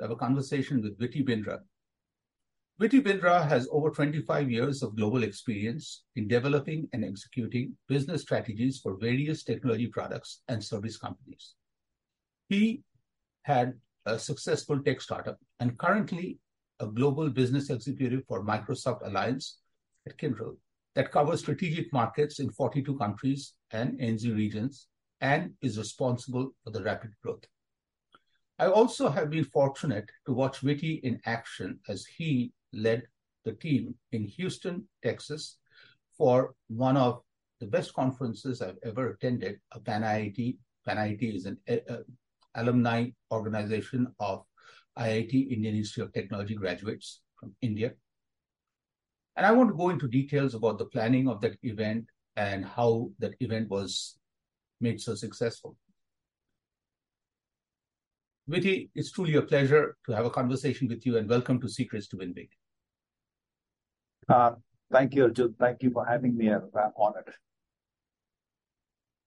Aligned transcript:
have 0.00 0.10
a 0.10 0.16
conversation 0.16 0.82
with 0.82 0.98
Viti 0.98 1.22
Bindra. 1.22 1.60
Viti 2.78 3.00
Bindra 3.00 3.48
has 3.48 3.68
over 3.72 3.90
25 3.90 4.50
years 4.50 4.82
of 4.82 4.96
global 4.96 5.22
experience 5.22 6.04
in 6.16 6.28
developing 6.28 6.88
and 6.92 7.04
executing 7.04 7.74
business 7.88 8.22
strategies 8.22 8.78
for 8.78 8.98
various 8.98 9.44
technology 9.44 9.86
products 9.86 10.42
and 10.48 10.62
service 10.62 10.98
companies. 10.98 11.54
He 12.48 12.82
had 13.44 13.74
a 14.04 14.18
successful 14.18 14.82
tech 14.82 15.00
startup 15.00 15.38
and 15.60 15.78
currently 15.78 16.38
a 16.80 16.86
global 16.86 17.30
business 17.30 17.70
executive 17.70 18.24
for 18.28 18.44
Microsoft 18.44 19.06
Alliance 19.06 19.58
at 20.06 20.18
Kyndryl 20.18 20.56
that 20.94 21.10
covers 21.10 21.40
strategic 21.40 21.92
markets 21.92 22.40
in 22.40 22.50
42 22.50 22.98
countries 22.98 23.54
and 23.70 23.98
NZ 23.98 24.36
regions 24.36 24.88
and 25.20 25.52
is 25.62 25.78
responsible 25.78 26.50
for 26.62 26.70
the 26.70 26.82
rapid 26.82 27.10
growth. 27.22 27.44
I 28.58 28.66
also 28.68 29.10
have 29.10 29.30
been 29.30 29.44
fortunate 29.44 30.10
to 30.26 30.32
watch 30.32 30.60
Viti 30.60 30.94
in 31.04 31.20
action 31.26 31.78
as 31.88 32.06
he 32.06 32.52
led 32.72 33.02
the 33.44 33.52
team 33.52 33.94
in 34.12 34.24
Houston, 34.24 34.88
Texas, 35.02 35.58
for 36.16 36.54
one 36.68 36.96
of 36.96 37.20
the 37.60 37.66
best 37.66 37.92
conferences 37.92 38.62
I've 38.62 38.78
ever 38.82 39.10
attended. 39.10 39.60
A 39.72 39.80
Pan 39.80 40.02
IIT. 40.02 40.56
Pan 40.86 40.96
IIT 40.96 41.36
is 41.36 41.46
an 41.46 41.58
uh, 41.68 41.98
alumni 42.54 43.10
organization 43.30 44.06
of 44.20 44.44
IIT, 44.98 45.52
Indian 45.52 45.76
Institute 45.76 46.04
of 46.04 46.12
Technology 46.12 46.54
graduates 46.54 47.20
from 47.38 47.54
India. 47.60 47.92
And 49.36 49.44
I 49.44 49.52
want 49.52 49.68
to 49.68 49.76
go 49.76 49.90
into 49.90 50.08
details 50.08 50.54
about 50.54 50.78
the 50.78 50.86
planning 50.86 51.28
of 51.28 51.42
that 51.42 51.56
event 51.62 52.06
and 52.36 52.64
how 52.64 53.10
that 53.18 53.34
event 53.40 53.68
was 53.68 54.16
made 54.80 55.00
so 55.00 55.14
successful. 55.14 55.76
Viti, 58.48 58.90
it's 58.94 59.10
truly 59.10 59.34
a 59.34 59.42
pleasure 59.42 59.96
to 60.06 60.12
have 60.12 60.24
a 60.24 60.30
conversation 60.30 60.86
with 60.86 61.04
you 61.04 61.18
and 61.18 61.28
welcome 61.28 61.60
to 61.60 61.68
Secrets 61.68 62.06
to 62.08 62.16
Win 62.16 62.32
Big. 62.32 62.48
Uh, 64.28 64.52
thank 64.92 65.14
you, 65.14 65.24
Arjun. 65.24 65.56
Thank 65.58 65.82
you 65.82 65.90
for 65.90 66.06
having 66.06 66.36
me. 66.36 66.52
I'm 66.52 66.62
honored. 66.96 67.32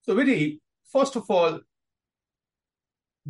So, 0.03 0.16
Viti, 0.16 0.62
first 0.90 1.17
of 1.17 1.30
all, 1.30 1.59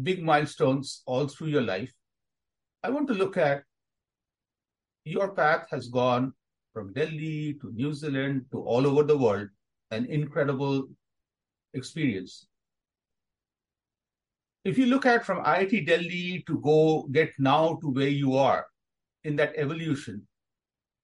big 0.04 0.22
milestones 0.24 1.02
all 1.08 1.28
through 1.28 1.48
your 1.48 1.64
life. 1.64 1.92
I 2.84 2.92
want 2.92 3.08
to 3.08 3.16
look 3.16 3.36
at 3.36 3.64
your 5.06 5.34
path 5.34 5.66
has 5.72 5.88
gone 5.88 6.34
from 6.72 6.94
Delhi 6.94 7.58
to 7.62 7.72
New 7.72 7.94
Zealand 7.94 8.46
to 8.52 8.60
all 8.62 8.86
over 8.86 9.02
the 9.02 9.18
world, 9.18 9.48
an 9.90 10.06
incredible 10.06 10.88
experience 11.74 12.46
if 14.66 14.78
you 14.78 14.86
look 14.88 15.06
at 15.06 15.26
from 15.26 15.44
IIT 15.44 15.88
Delhi 15.88 16.44
to 16.48 16.60
go 16.60 17.08
get 17.12 17.32
now 17.40 17.78
to 17.82 17.90
where 17.90 18.10
you 18.10 18.36
are 18.36 18.66
in 19.24 19.36
that 19.38 19.54
evolution, 19.56 20.28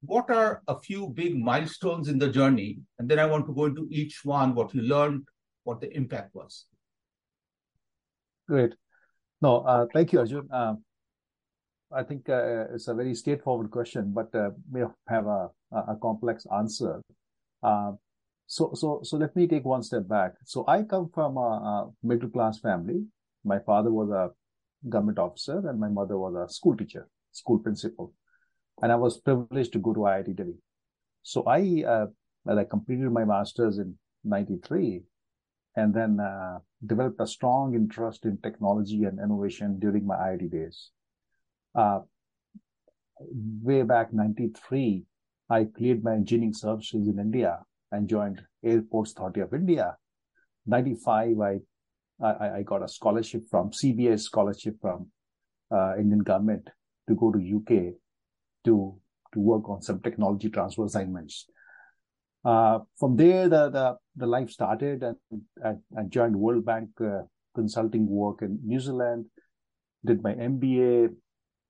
what 0.02 0.30
are 0.30 0.62
a 0.68 0.80
few 0.80 1.10
big 1.10 1.38
milestones 1.38 2.10
in 2.10 2.20
the 2.20 2.30
journey? 2.30 2.80
And 3.00 3.10
then 3.10 3.20
I 3.20 3.26
want 3.26 3.48
to 3.48 3.54
go 3.54 3.66
into 3.66 3.88
each 3.90 4.22
one, 4.24 4.54
what 4.54 4.74
you 4.74 4.82
learned, 4.82 5.24
what 5.64 5.82
the 5.82 5.92
impact 5.96 6.36
was. 6.36 6.66
Great. 8.48 8.74
No, 9.42 9.62
uh, 9.62 9.86
thank 9.94 10.14
you, 10.14 10.20
Arjun. 10.20 10.48
Uh, 10.52 10.76
I 11.92 12.04
think 12.04 12.30
uh, 12.30 12.66
it's 12.74 12.88
a 12.88 12.94
very 12.94 13.16
straightforward 13.16 13.72
question, 13.72 14.12
but 14.14 14.34
uh, 14.36 14.52
may 14.70 14.84
have 15.08 15.26
a, 15.28 15.50
a 15.72 15.96
complex 16.02 16.46
answer. 16.56 17.02
Uh, 17.64 17.94
so, 18.48 18.72
so, 18.76 19.00
so 19.04 19.18
let 19.18 19.36
me 19.36 19.48
take 19.48 19.66
one 19.66 19.82
step 19.82 20.08
back. 20.08 20.34
So 20.44 20.66
I 20.68 20.84
come 20.84 21.10
from 21.14 21.38
a, 21.38 21.40
a 21.40 21.92
middle 22.04 22.30
class 22.30 22.60
family 22.60 23.06
my 23.46 23.60
father 23.60 23.92
was 23.92 24.10
a 24.10 24.32
government 24.90 25.20
officer 25.20 25.68
and 25.70 25.80
my 25.80 25.90
mother 25.90 26.18
was 26.18 26.36
a 26.36 26.52
school 26.52 26.76
teacher, 26.76 27.08
school 27.32 27.60
principal. 27.60 28.14
And 28.82 28.92
I 28.92 28.96
was 28.96 29.20
privileged 29.20 29.74
to 29.74 29.80
go 29.80 29.94
to 29.94 30.02
IIT 30.02 30.36
Delhi. 30.36 30.58
So 31.24 31.44
I, 31.46 31.84
uh, 31.88 32.08
I 32.48 32.64
completed 32.66 33.12
my 33.12 33.26
master's 33.26 33.78
in 33.78 33.98
93 34.24 35.04
and 35.76 35.94
then 35.94 36.20
uh, 36.20 36.60
developed 36.86 37.20
a 37.20 37.28
strong 37.28 37.76
interest 37.76 38.26
in 38.26 38.38
technology 38.38 39.04
and 39.04 39.20
innovation 39.20 39.80
during 39.80 40.06
my 40.06 40.16
IIT 40.16 40.52
days. 40.52 40.90
Uh, 41.74 42.00
way 43.62 43.82
back 43.84 44.14
93, 44.14 45.04
I 45.50 45.66
cleared 45.66 46.04
my 46.04 46.14
engineering 46.14 46.54
services 46.54 47.08
in 47.08 47.20
India 47.20 47.60
and 47.92 48.10
joined 48.10 48.42
Airports 48.64 49.12
Authority 49.12 49.42
of 49.42 49.54
India. 49.54 49.96
95, 50.66 51.40
I 51.40 51.60
I, 52.22 52.58
I 52.58 52.64
got 52.64 52.84
a 52.84 52.88
scholarship 52.88 53.44
from 53.50 53.72
CBS 53.72 54.22
scholarship 54.22 54.76
from 54.82 55.08
uh, 55.72 55.96
Indian 55.98 56.20
government 56.20 56.70
to 57.10 57.16
go 57.16 57.32
to 57.32 57.40
UK 57.40 57.94
to 58.66 58.96
to 59.34 59.40
work 59.40 59.70
on 59.70 59.82
some 59.82 60.00
technology 60.00 60.50
transfer 60.50 60.86
assignments. 60.86 61.46
Uh, 62.46 62.80
from 62.98 63.18
there, 63.18 63.50
the, 63.50 63.70
the, 63.70 63.98
the 64.16 64.26
life 64.26 64.50
started, 64.50 65.04
and 65.04 65.18
I, 65.64 66.04
joined 66.08 66.36
World 66.36 66.64
Bank 66.64 66.90
uh, 67.02 67.24
consulting 67.54 68.08
work 68.08 68.42
in 68.44 68.60
New 68.64 68.80
Zealand. 68.80 69.26
Did 70.06 70.24
my 70.24 70.34
MBA. 70.34 71.10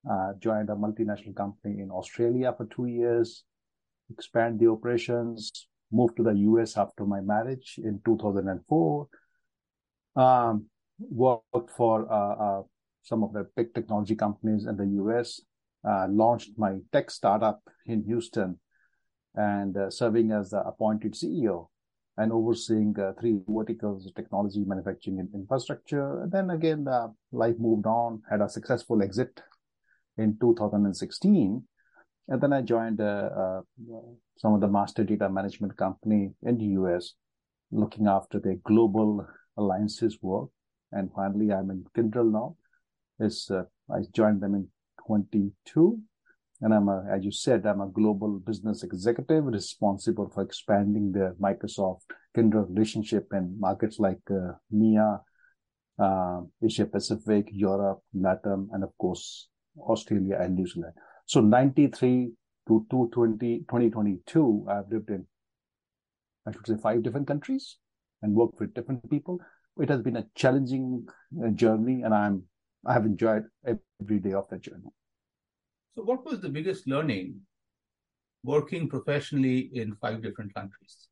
Uh, 0.08 0.34
joined 0.40 0.70
a 0.70 0.76
multinational 0.76 1.36
company 1.36 1.80
in 1.82 1.90
Australia 1.90 2.54
for 2.56 2.68
two 2.68 2.86
years. 2.86 3.44
Expand 4.12 4.60
the 4.60 4.68
operations. 4.68 5.68
Moved 5.92 6.18
to 6.18 6.24
the 6.24 6.34
US 6.34 6.78
after 6.78 7.06
my 7.06 7.22
marriage 7.22 7.80
in 7.84 8.00
2004 8.06 9.08
um, 10.16 10.66
worked 11.00 11.72
for 11.76 12.12
uh, 12.12 12.36
uh, 12.36 12.62
some 13.04 13.24
of 13.24 13.34
the 13.34 13.48
big 13.56 13.74
technology 13.74 14.16
companies 14.16 14.66
in 14.66 14.78
the 14.78 14.88
US, 15.04 15.42
uh, 15.88 16.08
launched 16.10 16.52
my 16.58 16.80
tech 16.92 17.12
startup 17.12 17.62
in 17.86 18.04
Houston, 18.04 18.60
and 19.36 19.78
uh, 19.78 19.90
serving 19.90 20.32
as 20.32 20.50
the 20.52 20.66
appointed 20.66 21.14
CEO 21.14 21.68
and 22.18 22.32
overseeing 22.32 22.98
uh, 22.98 23.12
three 23.20 23.40
verticals 23.48 24.10
technology, 24.16 24.64
manufacturing, 24.66 25.20
and 25.20 25.30
infrastructure. 25.36 26.22
And 26.22 26.32
then 26.32 26.50
again, 26.50 26.88
life 27.34 27.56
moved 27.60 27.86
on, 27.86 28.22
had 28.30 28.40
a 28.40 28.48
successful 28.48 29.04
exit 29.04 29.42
in 30.18 30.38
2016. 30.40 31.62
And 32.28 32.42
then 32.42 32.54
I 32.54 32.62
joined 32.62 33.02
uh, 33.02 33.62
some 34.38 34.54
of 34.54 34.62
the 34.62 34.70
master 34.70 35.04
data 35.04 35.30
management 35.30 35.76
company 35.76 36.32
in 36.44 36.58
the 36.58 36.66
US, 36.82 37.14
looking 37.70 38.08
after 38.08 38.40
the 38.40 38.60
global 38.64 39.28
alliances 39.58 40.18
work. 40.22 40.50
And 40.92 41.12
finally, 41.14 41.52
I'm 41.52 41.70
in 41.72 41.86
Kyndryl 41.96 42.32
now. 42.32 42.56
Is 43.20 43.50
uh, 43.50 43.64
I 43.94 44.02
joined 44.14 44.42
them 44.42 44.56
in 44.56 44.68
22, 45.08 46.00
and 46.62 46.74
I'm 46.74 46.90
a, 46.90 47.06
as 47.10 47.24
you 47.24 47.32
said, 47.32 47.66
I'm 47.66 47.82
a 47.82 47.88
global 47.88 48.40
business 48.40 48.84
executive 48.84 49.46
responsible 49.46 50.30
for 50.34 50.44
expanding 50.44 51.12
the 51.12 51.36
Microsoft 51.42 52.02
Kyndryl 52.36 52.68
relationship 52.70 53.28
in 53.32 53.58
markets 53.60 54.00
like 54.00 54.20
uh, 54.30 54.54
MEA, 54.70 55.18
uh, 55.98 56.42
Asia 56.64 56.86
Pacific, 56.86 57.48
Europe, 57.52 58.02
LATAM, 58.16 58.68
and 58.74 58.84
of 58.84 58.98
course 58.98 59.48
Australia 59.80 60.38
and 60.42 60.56
New 60.56 60.68
Zealand. 60.68 60.94
So 61.26 61.40
93 61.40 62.32
to 62.68 62.86
220, 62.90 63.60
2022, 63.60 64.68
I've 64.70 64.92
lived 64.92 65.10
in, 65.10 65.26
I 66.46 66.52
should 66.52 66.68
say, 66.68 66.76
five 66.82 67.02
different 67.04 67.28
countries 67.28 67.78
and 68.22 68.34
work 68.34 68.60
with 68.60 68.74
different 68.74 69.10
people. 69.10 69.40
It 69.80 69.90
has 69.90 70.02
been 70.02 70.18
a 70.18 70.26
challenging 70.36 71.08
uh, 71.44 71.50
journey, 71.50 72.02
and 72.04 72.14
I'm 72.14 72.44
I 72.86 72.94
have 72.94 73.06
enjoyed 73.06 73.46
every 73.66 74.20
day 74.20 74.34
of 74.34 74.48
that 74.50 74.62
journey. 74.62 74.90
So, 75.96 76.04
what 76.04 76.26
was 76.26 76.40
the 76.40 76.50
biggest 76.50 76.88
learning 76.88 77.42
working 78.44 78.88
professionally 78.88 79.72
in 79.74 79.96
five 79.96 80.22
different 80.22 80.54
countries? 80.54 81.08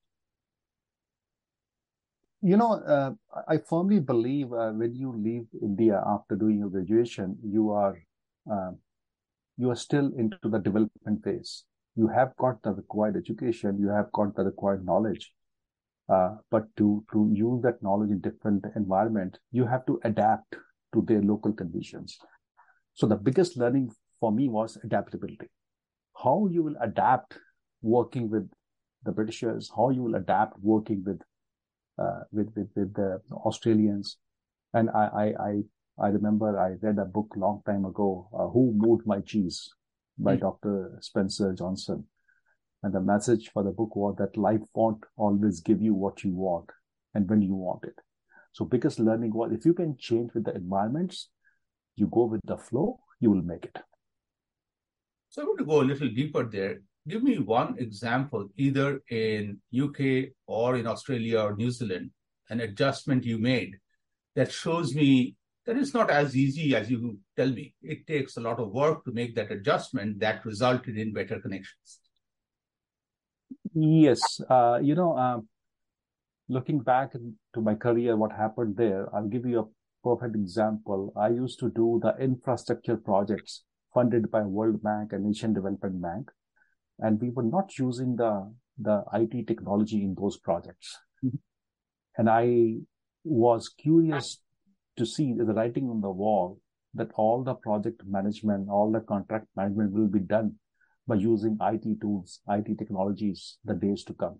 You 2.41 2.57
know, 2.57 2.73
uh, 2.73 3.11
I 3.47 3.57
firmly 3.57 4.00
believe 4.00 4.51
uh, 4.51 4.71
when 4.71 4.95
you 4.95 5.13
leave 5.17 5.45
India 5.61 6.03
after 6.05 6.35
doing 6.35 6.59
your 6.59 6.69
graduation, 6.69 7.38
you 7.41 7.71
are 7.71 7.97
uh, 8.51 8.71
you 9.57 9.69
are 9.69 9.75
still 9.75 10.11
into 10.17 10.38
the 10.44 10.59
development 10.59 11.23
phase. 11.23 11.63
You 11.95 12.07
have 12.07 12.35
got 12.38 12.61
the 12.63 12.73
required 12.73 13.15
education, 13.15 13.77
you 13.79 13.88
have 13.89 14.11
got 14.11 14.35
the 14.35 14.44
required 14.44 14.85
knowledge, 14.85 15.31
uh, 16.09 16.35
but 16.51 16.63
to, 16.77 17.03
to 17.11 17.29
use 17.33 17.61
that 17.63 17.81
knowledge 17.81 18.09
in 18.11 18.19
different 18.19 18.65
environment, 18.75 19.39
you 19.51 19.65
have 19.65 19.85
to 19.85 20.00
adapt 20.03 20.55
to 20.94 21.01
their 21.07 21.21
local 21.21 21.53
conditions. 21.53 22.17
So 22.94 23.07
the 23.07 23.15
biggest 23.15 23.57
learning 23.57 23.91
for 24.19 24.31
me 24.31 24.50
was 24.50 24.77
adaptability. 24.83 25.50
How 26.21 26.47
you 26.51 26.63
will 26.63 26.75
adapt 26.81 27.38
working 27.81 28.29
with 28.29 28.50
the 29.03 29.11
Britishers, 29.11 29.71
how 29.75 29.89
you 29.89 30.03
will 30.03 30.15
adapt 30.15 30.59
working 30.59 31.03
with 31.05 31.21
uh, 31.97 32.21
with 32.31 32.51
with, 32.55 32.69
with 32.75 32.94
the 32.94 33.21
Australians. 33.31 34.17
And 34.73 34.89
I, 34.89 35.05
I 35.05 35.25
I 35.50 35.61
I 36.00 36.07
remember 36.09 36.59
I 36.59 36.75
read 36.85 36.97
a 37.00 37.05
book 37.05 37.33
long 37.35 37.61
time 37.65 37.85
ago, 37.85 38.29
uh, 38.33 38.47
"Who 38.47 38.73
Moved 38.75 39.05
My 39.05 39.19
Cheese" 39.19 39.69
by 40.17 40.38
mm. 40.38 40.41
Dr. 40.41 40.97
Spencer 41.01 41.53
Johnson, 41.53 42.05
and 42.83 42.94
the 42.94 43.01
message 43.01 43.50
for 43.53 43.63
the 43.63 43.71
book 43.71 43.95
was 43.95 44.15
that 44.18 44.38
life 44.38 44.62
won't 44.74 45.03
always 45.15 45.62
give 45.62 45.81
you 45.81 45.94
what 45.94 46.24
you 46.24 46.31
want 46.33 46.69
and 47.13 47.30
when 47.30 47.41
you 47.41 47.56
want 47.56 47.85
it. 47.85 47.95
So 48.51 48.65
biggest 48.65 49.00
learning 49.00 49.33
was 49.33 49.53
if 49.53 49.65
you 49.65 49.74
can 49.74 49.97
change 49.97 50.31
with 50.33 50.44
the 50.44 50.53
environments, 50.53 51.30
you 51.95 52.07
go 52.07 52.25
with 52.25 52.41
the 52.44 52.57
flow, 52.57 53.00
you 53.19 53.31
will 53.31 53.41
make 53.41 53.63
it. 53.65 53.77
So 55.30 55.41
I 55.41 55.45
want 55.45 55.59
to 55.59 55.65
go 55.65 55.81
a 55.81 55.89
little 55.91 56.09
deeper 56.09 56.44
there. 56.44 56.81
Give 57.07 57.24
me 57.24 57.39
one 57.39 57.77
example, 57.80 58.50
either 58.57 59.01
in 59.09 59.59
UK 59.74 60.33
or 60.45 60.75
in 60.75 60.86
Australia 60.86 61.39
or 61.39 61.56
New 61.56 61.71
Zealand, 61.71 62.12
an 62.50 62.59
adjustment 62.59 63.24
you 63.24 63.38
made 63.38 63.77
that 64.36 64.51
shows 64.51 64.94
me 64.94 65.36
that 65.65 65.77
it's 65.77 65.94
not 65.94 66.09
as 66.09 66.36
easy 66.36 66.75
as 66.75 66.89
you 66.89 67.18
tell 67.38 67.50
me. 67.50 67.74
It 67.81 68.06
takes 68.06 68.38
a 68.38 68.41
lot 68.41 68.59
of 68.59 68.71
work 68.71 69.06
to 69.06 69.12
make 69.12 69.36
that 69.36 69.51
adjustment 69.51 70.19
that 70.19 70.45
resulted 70.45 70.97
in 70.97 71.13
better 71.13 71.39
connections. 71.39 72.00
Yes, 73.74 74.40
uh, 74.50 74.80
you 74.81 74.94
know, 74.96 75.18
uh, 75.18 75.40
looking 76.48 76.80
back 76.80 77.14
to 77.14 77.62
my 77.62 77.75
career, 77.75 78.16
what 78.16 78.31
happened 78.31 78.78
there, 78.78 79.14
I'll 79.16 79.28
give 79.28 79.46
you 79.46 79.60
a 79.60 80.08
perfect 80.08 80.36
example. 80.36 81.12
I 81.16 81.30
used 81.30 81.60
to 81.60 81.70
do 81.70 82.00
the 82.04 82.16
infrastructure 82.20 82.98
projects 82.98 83.64
funded 83.94 84.30
by 84.30 84.42
World 84.42 84.84
Bank 84.84 85.14
and 85.14 85.28
Asian 85.28 85.54
Development 85.54 86.02
Bank, 86.02 86.30
and 87.00 87.20
we 87.20 87.30
were 87.30 87.44
not 87.44 87.78
using 87.78 88.16
the 88.16 88.54
the 88.80 89.04
IT 89.14 89.48
technology 89.48 90.04
in 90.04 90.16
those 90.20 90.38
projects. 90.38 90.98
Mm-hmm. 91.24 91.38
And 92.18 92.30
I 92.30 92.78
was 93.24 93.70
curious 93.70 94.42
to 94.98 95.06
see 95.06 95.34
the 95.34 95.46
writing 95.46 95.90
on 95.90 96.02
the 96.02 96.10
wall 96.10 96.60
that 96.96 97.12
all 97.16 97.44
the 97.44 97.56
project 97.56 98.02
management, 98.06 98.70
all 98.70 98.92
the 98.92 99.00
contract 99.00 99.48
management 99.56 99.92
will 99.92 100.08
be 100.08 100.20
done 100.20 100.56
by 101.07 101.15
using 101.15 101.57
IT 101.61 102.01
tools, 102.01 102.39
IT 102.50 102.77
technologies, 102.77 103.57
the 103.65 103.73
days 103.73 104.03
to 104.05 104.13
come. 104.13 104.39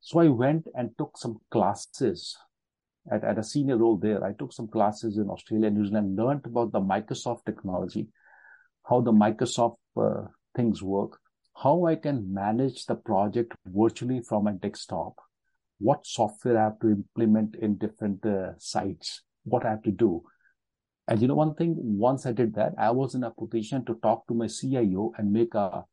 So 0.00 0.20
I 0.20 0.28
went 0.28 0.66
and 0.74 0.90
took 0.98 1.16
some 1.16 1.38
classes 1.50 2.36
at, 3.10 3.24
at 3.24 3.38
a 3.38 3.42
senior 3.42 3.78
role 3.78 3.96
there. 3.96 4.22
I 4.24 4.32
took 4.32 4.52
some 4.52 4.68
classes 4.68 5.16
in 5.16 5.28
Australia 5.28 5.68
and 5.68 5.76
New 5.76 5.86
Zealand, 5.86 6.16
learned 6.16 6.44
about 6.44 6.72
the 6.72 6.80
Microsoft 6.80 7.44
technology, 7.46 8.08
how 8.88 9.00
the 9.00 9.12
Microsoft 9.12 9.76
uh, 9.96 10.26
things 10.54 10.82
work, 10.82 11.18
how 11.56 11.86
I 11.86 11.96
can 11.96 12.32
manage 12.32 12.86
the 12.86 12.96
project 12.96 13.54
virtually 13.66 14.20
from 14.20 14.46
a 14.46 14.52
desktop, 14.52 15.14
what 15.78 16.06
software 16.06 16.58
I 16.58 16.64
have 16.64 16.80
to 16.80 16.88
implement 16.88 17.56
in 17.56 17.76
different 17.76 18.24
uh, 18.26 18.52
sites, 18.58 19.22
what 19.44 19.64
I 19.64 19.70
have 19.70 19.82
to 19.84 19.90
do. 19.90 20.22
And 21.06 21.20
you 21.20 21.28
know, 21.28 21.34
one 21.34 21.54
thing, 21.54 21.76
once 21.78 22.26
I 22.26 22.32
did 22.32 22.54
that, 22.54 22.72
I 22.78 22.90
was 22.90 23.14
in 23.14 23.24
a 23.24 23.30
position 23.30 23.84
to 23.84 23.94
talk 24.02 24.26
to 24.26 24.34
my 24.34 24.46
CIO 24.46 25.12
and 25.18 25.32
make 25.32 25.54
a, 25.54 25.84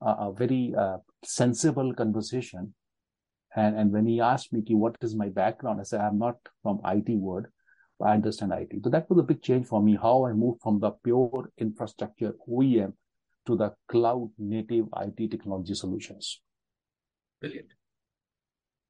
a, 0.00 0.32
very 0.32 0.74
uh, 0.76 0.98
sensible 1.24 1.92
conversation 1.94 2.74
and, 3.56 3.76
and 3.76 3.92
when 3.92 4.06
he 4.06 4.20
asked 4.20 4.52
me, 4.52 4.62
what 4.74 4.96
is 5.00 5.14
my 5.14 5.28
background? 5.28 5.80
I 5.80 5.84
said, 5.84 6.00
I'm 6.00 6.18
not 6.18 6.36
from 6.62 6.80
IT 6.84 7.10
world, 7.18 7.46
I 8.00 8.14
understand 8.14 8.52
IT. 8.52 8.84
So 8.84 8.90
that 8.90 9.08
was 9.08 9.18
a 9.18 9.22
big 9.22 9.42
change 9.42 9.66
for 9.66 9.82
me, 9.82 9.98
how 10.00 10.26
I 10.26 10.32
moved 10.32 10.62
from 10.62 10.78
the 10.78 10.92
pure 11.02 11.50
infrastructure 11.58 12.34
OEM 12.48 12.92
to 13.46 13.56
the 13.56 13.74
cloud 13.88 14.30
native 14.38 14.86
IT 15.00 15.30
technology 15.30 15.74
solutions. 15.74 16.40
Brilliant. 17.40 17.68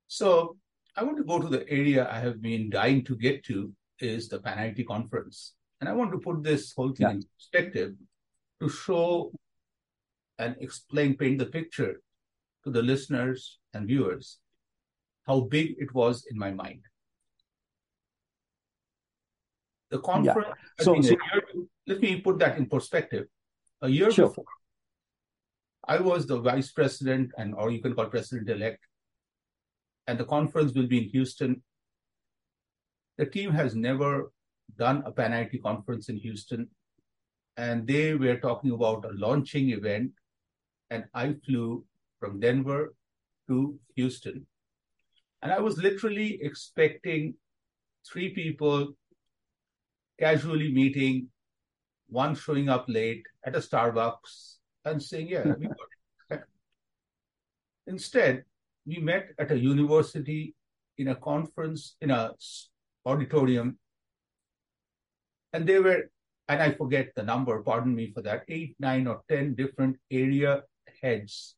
So 0.09 0.57
I 0.97 1.05
want 1.05 1.17
to 1.19 1.25
go 1.25 1.39
to 1.39 1.49
the 1.49 1.69
area 1.69 2.11
I 2.11 2.19
have 2.19 2.43
been 2.43 2.71
dying 2.71 3.05
to 3.05 3.17
get 3.17 3.45
to 3.45 3.73
is 4.01 4.29
the 4.29 4.41
Pan 4.41 4.59
IIT 4.59 4.87
conference. 4.87 5.55
And 5.81 5.89
I 5.89 5.93
want 5.93 6.13
to 6.13 6.19
put 6.19 6.43
this 6.43 6.73
whole 6.75 6.93
thing 6.93 7.07
yeah. 7.07 7.11
in 7.13 7.23
perspective 7.37 7.95
to 8.61 8.69
show 8.69 9.31
and 10.39 10.57
explain, 10.61 11.17
paint 11.17 11.39
the 11.39 11.47
picture 11.47 12.01
to 12.65 12.71
the 12.71 12.83
listeners 12.83 13.59
and 13.75 13.87
viewers 13.87 14.39
how 15.29 15.41
big 15.41 15.77
it 15.79 15.93
was 15.95 16.25
in 16.31 16.39
my 16.39 16.51
mind. 16.51 16.81
The 19.91 20.01
conference, 20.01 20.49
yeah. 20.49 20.85
so, 20.85 21.01
so 21.01 21.11
year, 21.11 21.43
let 21.87 22.01
me 22.01 22.21
put 22.21 22.39
that 22.39 22.57
in 22.57 22.67
perspective. 22.67 23.27
A 23.83 23.89
year 23.89 24.11
sure. 24.11 24.29
before, 24.29 24.45
I 25.87 25.99
was 26.01 26.27
the 26.27 26.41
vice 26.41 26.73
president, 26.73 27.31
and 27.39 27.55
or 27.55 27.71
you 27.71 27.81
can 27.81 27.95
call 27.95 28.07
president 28.07 28.49
elect, 28.49 28.81
and 30.07 30.19
the 30.19 30.25
conference 30.25 30.73
will 30.75 30.87
be 30.87 30.99
in 30.99 31.09
Houston. 31.11 31.63
The 33.19 33.27
team 33.27 33.53
has 33.53 33.75
never 33.75 34.33
done 34.79 35.03
a 35.07 35.13
Pan 35.13 35.33
IIT 35.33 35.63
conference 35.63 36.09
in 36.09 36.17
Houston, 36.17 36.69
and 37.57 37.87
they 37.87 38.15
were 38.15 38.37
talking 38.37 38.73
about 38.73 39.05
a 39.05 39.13
launching 39.15 39.71
event, 39.71 40.13
and 40.91 41.05
I 41.15 41.35
flew 41.45 41.85
from 42.21 42.41
Denver 42.41 42.95
to 43.49 43.79
Houston 43.97 44.47
and 45.43 45.53
I 45.53 45.61
was 45.61 45.79
literally 45.79 46.39
expecting 46.43 47.35
three 48.07 48.31
people 48.31 48.95
casually 50.19 50.73
meeting, 50.73 51.29
one 52.09 52.35
showing 52.35 52.69
up 52.69 52.87
late 52.89 53.25
at 53.45 53.55
a 53.55 53.61
Starbucks 53.61 54.57
and 54.85 55.03
saying, 55.03 55.29
Yeah, 55.29 55.45
we 55.59 55.67
got 55.67 55.77
it. 56.31 56.41
Instead, 57.87 58.45
we 58.85 58.99
met 58.99 59.29
at 59.39 59.53
a 59.53 59.59
university 59.59 60.55
in 60.97 61.09
a 61.09 61.15
conference, 61.15 61.95
in 62.01 62.11
a 62.11 62.33
auditorium, 63.07 63.79
and 65.53 65.67
they 65.67 65.79
were, 65.79 66.11
and 66.49 66.61
I 66.61 66.73
forget 66.73 67.13
the 67.15 67.23
number, 67.23 67.63
pardon 67.63 67.95
me 67.95 68.11
for 68.13 68.23
that, 68.23 68.43
eight, 68.49 68.75
nine, 68.81 69.07
or 69.07 69.23
10 69.29 69.55
different 69.55 69.97
area 70.11 70.63
heads 71.03 71.57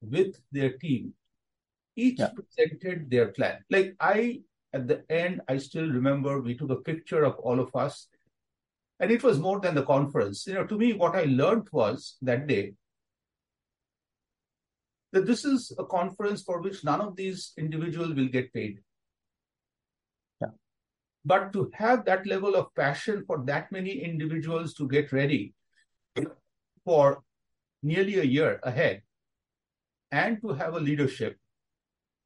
with 0.00 0.40
their 0.52 0.72
team 0.78 1.14
each 1.98 2.20
yeah. 2.20 2.30
presented 2.34 3.10
their 3.10 3.28
plan. 3.28 3.58
Like 3.70 3.96
I, 3.98 4.42
at 4.72 4.86
the 4.86 5.02
end, 5.10 5.40
I 5.48 5.58
still 5.58 5.88
remember 5.88 6.40
we 6.40 6.56
took 6.56 6.70
a 6.70 6.76
picture 6.76 7.24
of 7.24 7.34
all 7.40 7.58
of 7.58 7.74
us, 7.74 8.06
and 9.00 9.10
it 9.10 9.24
was 9.24 9.38
more 9.40 9.60
than 9.60 9.74
the 9.74 9.82
conference. 9.82 10.46
You 10.46 10.54
know, 10.54 10.66
to 10.66 10.78
me, 10.78 10.92
what 10.92 11.16
I 11.16 11.24
learned 11.24 11.68
was 11.72 12.16
that 12.22 12.46
day 12.46 12.74
that 15.12 15.26
this 15.26 15.44
is 15.44 15.72
a 15.78 15.84
conference 15.84 16.42
for 16.42 16.60
which 16.60 16.84
none 16.84 17.00
of 17.00 17.16
these 17.16 17.52
individuals 17.58 18.14
will 18.14 18.28
get 18.28 18.52
paid. 18.52 18.78
Yeah. 20.40 20.48
But 21.24 21.52
to 21.54 21.70
have 21.74 22.04
that 22.04 22.26
level 22.26 22.54
of 22.54 22.74
passion 22.76 23.24
for 23.26 23.42
that 23.46 23.72
many 23.72 23.90
individuals 23.90 24.74
to 24.74 24.86
get 24.86 25.10
ready 25.12 25.54
for 26.84 27.22
nearly 27.82 28.18
a 28.18 28.24
year 28.24 28.60
ahead 28.62 29.02
and 30.10 30.40
to 30.42 30.48
have 30.48 30.74
a 30.74 30.80
leadership 30.80 31.36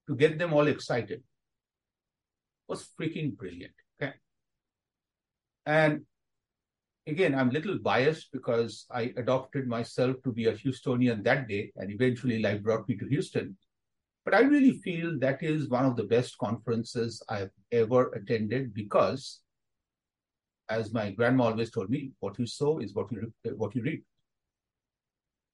to 0.06 0.16
get 0.16 0.38
them 0.38 0.52
all 0.52 0.66
excited 0.66 1.22
was 2.68 2.88
freaking 2.98 3.36
brilliant. 3.36 3.74
Okay. 4.00 4.14
And 5.66 6.02
again, 7.06 7.34
I'm 7.34 7.50
a 7.50 7.52
little 7.52 7.78
biased 7.78 8.30
because 8.32 8.86
I 8.90 9.12
adopted 9.16 9.66
myself 9.66 10.16
to 10.24 10.32
be 10.32 10.46
a 10.46 10.54
Houstonian 10.54 11.24
that 11.24 11.48
day, 11.48 11.72
and 11.76 11.90
eventually 11.90 12.40
life 12.40 12.62
brought 12.62 12.88
me 12.88 12.96
to 12.96 13.06
Houston. 13.06 13.56
But 14.24 14.34
I 14.34 14.40
really 14.40 14.78
feel 14.78 15.18
that 15.18 15.42
is 15.42 15.68
one 15.68 15.84
of 15.84 15.96
the 15.96 16.04
best 16.04 16.38
conferences 16.38 17.22
I've 17.28 17.50
ever 17.72 18.10
attended 18.12 18.72
because, 18.72 19.40
as 20.68 20.92
my 20.92 21.10
grandma 21.10 21.44
always 21.44 21.70
told 21.70 21.90
me, 21.90 22.12
what 22.20 22.38
you 22.38 22.46
sow 22.46 22.78
is 22.78 22.94
what 22.94 23.10
you 23.10 23.32
what 23.56 23.74
you 23.74 23.82
reap. 23.82 24.04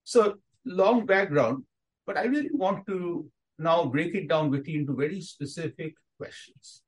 So 0.09 0.39
long 0.65 1.05
background, 1.05 1.65
but 2.07 2.17
I 2.17 2.23
really 2.23 2.49
want 2.51 2.87
to 2.87 3.29
now 3.59 3.85
break 3.85 4.15
it 4.15 4.27
down 4.27 4.49
with 4.49 4.67
you 4.67 4.79
into 4.79 4.95
very 4.95 5.21
specific 5.21 5.93
questions. 6.17 6.81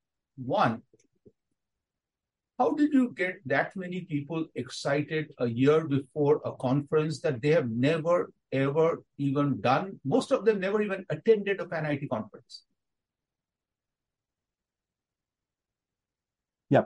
One, 0.44 0.82
how 2.58 2.72
did 2.72 2.92
you 2.92 3.14
get 3.16 3.36
that 3.46 3.76
many 3.76 4.02
people 4.02 4.48
excited 4.56 5.34
a 5.38 5.46
year 5.46 5.88
before 5.88 6.42
a 6.46 6.54
conference 6.54 7.22
that 7.22 7.44
they 7.44 7.50
have 7.50 7.70
never, 7.70 8.32
ever 8.52 9.04
even 9.20 9.62
done? 9.62 10.00
Most 10.04 10.32
of 10.32 10.44
them 10.44 10.60
never 10.60 10.82
even 10.82 11.06
attended 11.12 11.60
a 11.60 11.68
Pan 11.68 11.84
IIT 11.84 12.10
conference. 12.10 12.64
Yeah. 16.70 16.86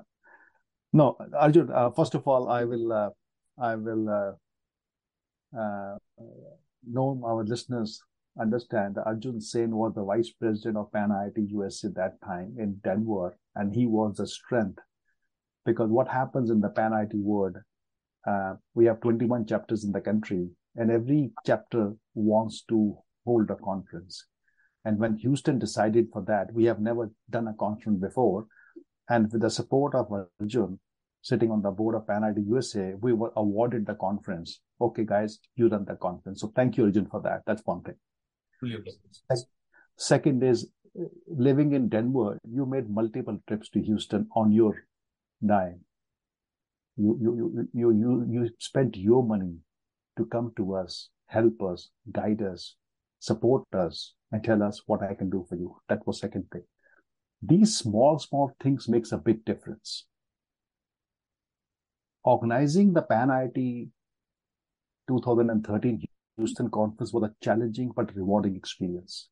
No, 0.91 1.15
Arjun, 1.33 1.71
uh, 1.71 1.91
first 1.91 2.13
of 2.13 2.27
all, 2.27 2.49
I 2.49 2.65
will, 2.65 2.91
uh, 2.91 3.09
I 3.57 3.75
will 3.75 4.09
uh, 4.09 5.57
uh 5.57 5.97
know 6.87 7.21
our 7.25 7.43
listeners 7.43 8.01
understand 8.39 8.95
that 8.95 9.05
Arjun 9.05 9.39
Sen 9.39 9.75
was 9.75 9.93
the 9.93 10.03
vice 10.03 10.29
president 10.29 10.77
of 10.77 10.91
Pan 10.91 11.09
IIT 11.09 11.49
US 11.51 11.83
at 11.83 11.95
that 11.95 12.21
time 12.21 12.55
in 12.57 12.79
Denver, 12.83 13.37
and 13.55 13.73
he 13.73 13.85
was 13.85 14.17
the 14.17 14.27
strength. 14.27 14.79
Because 15.65 15.89
what 15.89 16.07
happens 16.07 16.49
in 16.49 16.61
the 16.61 16.69
Pan 16.69 16.91
IIT 16.91 17.15
world, 17.15 17.57
uh, 18.27 18.55
we 18.73 18.85
have 18.85 19.01
21 19.01 19.45
chapters 19.45 19.83
in 19.83 19.91
the 19.91 20.01
country, 20.01 20.49
and 20.75 20.91
every 20.91 21.31
chapter 21.45 21.93
wants 22.13 22.63
to 22.69 22.97
hold 23.25 23.49
a 23.49 23.55
conference. 23.55 24.25
And 24.83 24.99
when 24.99 25.17
Houston 25.17 25.57
decided 25.57 26.09
for 26.13 26.21
that, 26.23 26.53
we 26.53 26.65
have 26.65 26.79
never 26.79 27.11
done 27.29 27.47
a 27.47 27.53
conference 27.53 27.99
before. 27.99 28.45
And 29.09 29.31
with 29.31 29.41
the 29.41 29.49
support 29.49 29.95
of 29.95 30.11
Arjun, 30.39 30.79
sitting 31.25 31.49
on 31.49 31.63
the 31.63 31.71
board 31.71 31.95
of 31.95 32.05
PanIIT 32.05 32.47
USA, 32.47 32.93
we 33.01 33.11
were 33.11 33.31
awarded 33.35 33.87
the 33.87 33.95
conference. 33.95 34.59
Okay, 34.79 35.03
guys, 35.03 35.39
you 35.55 35.67
run 35.67 35.83
the 35.83 35.95
conference. 35.95 36.41
So 36.41 36.51
thank 36.55 36.77
you, 36.77 36.85
Arjun, 36.85 37.07
for 37.07 37.19
that. 37.21 37.41
That's 37.47 37.63
one 37.65 37.81
thing. 37.81 37.95
Second 39.97 40.43
is 40.43 40.67
living 41.27 41.73
in 41.73 41.89
Denver, 41.89 42.39
you 42.47 42.67
made 42.67 42.91
multiple 42.91 43.39
trips 43.47 43.69
to 43.69 43.81
Houston 43.81 44.27
on 44.35 44.51
your 44.51 44.85
dime. 45.43 45.79
You, 46.95 47.17
you, 47.19 47.67
you, 47.73 47.91
you, 47.91 48.27
you 48.29 48.49
spent 48.59 48.95
your 48.95 49.23
money 49.23 49.55
to 50.17 50.25
come 50.27 50.53
to 50.57 50.75
us, 50.75 51.09
help 51.25 51.59
us, 51.63 51.89
guide 52.11 52.43
us, 52.43 52.75
support 53.19 53.63
us, 53.73 54.13
and 54.31 54.43
tell 54.43 54.61
us 54.61 54.83
what 54.85 55.01
I 55.01 55.15
can 55.15 55.31
do 55.31 55.43
for 55.49 55.55
you. 55.55 55.75
That 55.89 56.05
was 56.05 56.19
second 56.19 56.45
thing. 56.51 56.65
These 57.41 57.75
small, 57.77 58.19
small 58.19 58.55
things 58.61 58.87
makes 58.87 59.11
a 59.11 59.17
big 59.17 59.43
difference. 59.43 60.05
Organizing 62.25 62.91
the 62.91 63.03
Pan 63.03 63.27
IIT 63.27 63.89
2013 65.07 66.03
Houston 66.37 66.71
conference 66.71 67.13
was 67.13 67.23
a 67.23 67.33
challenging 67.43 67.91
but 67.95 68.15
rewarding 68.15 68.55
experience. 68.55 69.29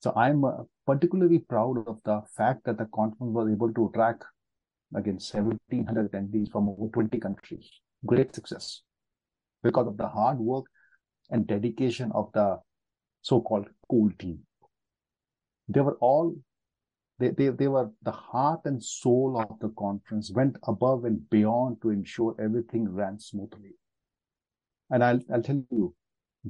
So 0.00 0.14
I'm 0.16 0.42
uh, 0.46 0.62
particularly 0.86 1.40
proud 1.40 1.86
of 1.86 1.98
the 2.06 2.22
fact 2.34 2.64
that 2.64 2.78
the 2.78 2.88
conference 2.94 3.34
was 3.34 3.50
able 3.50 3.74
to 3.74 3.88
attract 3.88 4.24
again 4.94 5.18
1700 5.18 6.10
attendees 6.10 6.50
from 6.50 6.70
over 6.70 6.88
20 6.94 7.18
countries. 7.18 7.68
Great 8.06 8.34
success 8.34 8.80
because 9.62 9.86
of 9.86 9.98
the 9.98 10.08
hard 10.08 10.38
work 10.38 10.64
and 11.30 11.46
dedication 11.46 12.10
of 12.14 12.30
the 12.32 12.58
so-called 13.20 13.66
cool 13.90 14.10
team. 14.18 14.38
They 15.68 15.80
were 15.82 15.98
all 16.00 16.36
they, 17.18 17.30
they, 17.30 17.48
they 17.48 17.68
were 17.68 17.90
the 18.02 18.12
heart 18.12 18.60
and 18.64 18.82
soul 18.82 19.40
of 19.40 19.58
the 19.60 19.70
conference, 19.70 20.30
went 20.30 20.56
above 20.64 21.04
and 21.04 21.28
beyond 21.30 21.80
to 21.82 21.90
ensure 21.90 22.34
everything 22.38 22.88
ran 22.88 23.18
smoothly. 23.18 23.74
And 24.90 25.02
I'll, 25.02 25.20
I'll 25.32 25.42
tell 25.42 25.62
you, 25.70 25.94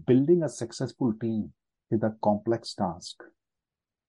building 0.06 0.42
a 0.42 0.48
successful 0.48 1.12
team 1.20 1.52
is 1.90 2.02
a 2.02 2.14
complex 2.22 2.74
task 2.74 3.22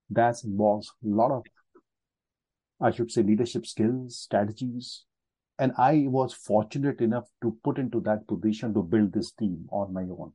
that 0.10 0.44
involves 0.44 0.92
a 1.04 1.08
lot 1.08 1.32
of, 1.32 1.44
I 2.82 2.92
should 2.92 3.12
say, 3.12 3.22
leadership 3.24 3.66
skills, 3.66 4.18
strategies. 4.18 5.04
And 5.60 5.74
I 5.78 6.06
was 6.08 6.34
fortunate 6.34 7.02
enough 7.02 7.26
to 7.42 7.58
put 7.64 7.78
into 7.78 8.00
that 8.02 8.28
position 8.28 8.74
to 8.74 8.84
build 8.84 9.14
this 9.14 9.32
team 9.32 9.68
on 9.72 9.94
my 9.94 10.04
own. 10.04 10.34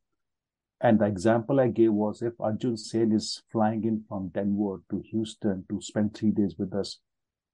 And 0.82 0.98
the 0.98 1.06
example 1.06 1.60
I 1.60 1.68
gave 1.68 1.92
was 1.92 2.22
if 2.22 2.40
Arjun 2.40 2.76
Sen 2.76 3.12
is 3.12 3.40
flying 3.52 3.84
in 3.84 4.04
from 4.08 4.30
Denver 4.34 4.82
to 4.90 5.00
Houston 5.12 5.64
to 5.70 5.80
spend 5.80 6.12
three 6.12 6.32
days 6.32 6.56
with 6.58 6.74
us, 6.74 6.98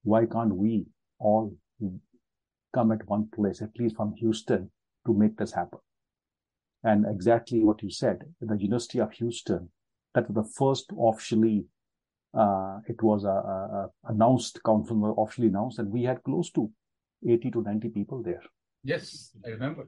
why 0.03 0.25
can't 0.25 0.57
we 0.57 0.87
all 1.19 1.55
come 2.75 2.91
at 2.91 3.07
one 3.07 3.29
place, 3.29 3.61
at 3.61 3.79
least 3.79 3.97
from 3.97 4.15
Houston, 4.15 4.71
to 5.07 5.13
make 5.13 5.37
this 5.37 5.53
happen? 5.53 5.79
And 6.83 7.05
exactly 7.07 7.63
what 7.63 7.83
you 7.83 7.91
said, 7.91 8.23
the 8.41 8.57
University 8.57 8.99
of 8.99 9.13
Houston, 9.13 9.69
that 10.15 10.31
was 10.31 10.47
the 10.47 10.51
first 10.59 10.91
officially, 10.99 11.67
uh, 12.33 12.79
it 12.89 13.03
was 13.03 13.25
a, 13.25 13.29
a, 13.29 13.33
a 13.33 13.91
announced 14.05 14.63
conference, 14.63 15.15
officially 15.19 15.49
announced, 15.49 15.79
and 15.79 15.91
we 15.91 16.05
had 16.05 16.23
close 16.23 16.51
to 16.53 16.71
80 17.29 17.51
to 17.51 17.63
90 17.63 17.89
people 17.91 18.23
there. 18.23 18.43
Yes, 18.85 19.33
I 19.45 19.51
remember. 19.51 19.87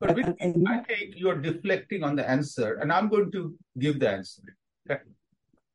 But 0.00 0.14
with, 0.14 0.36
I 0.40 0.78
think 0.78 1.14
you're 1.16 1.40
deflecting 1.40 2.04
on 2.04 2.14
the 2.14 2.28
answer, 2.28 2.74
and 2.74 2.92
I'm 2.92 3.08
going 3.08 3.32
to 3.32 3.54
give 3.78 3.98
the 3.98 4.10
answer. 4.10 4.42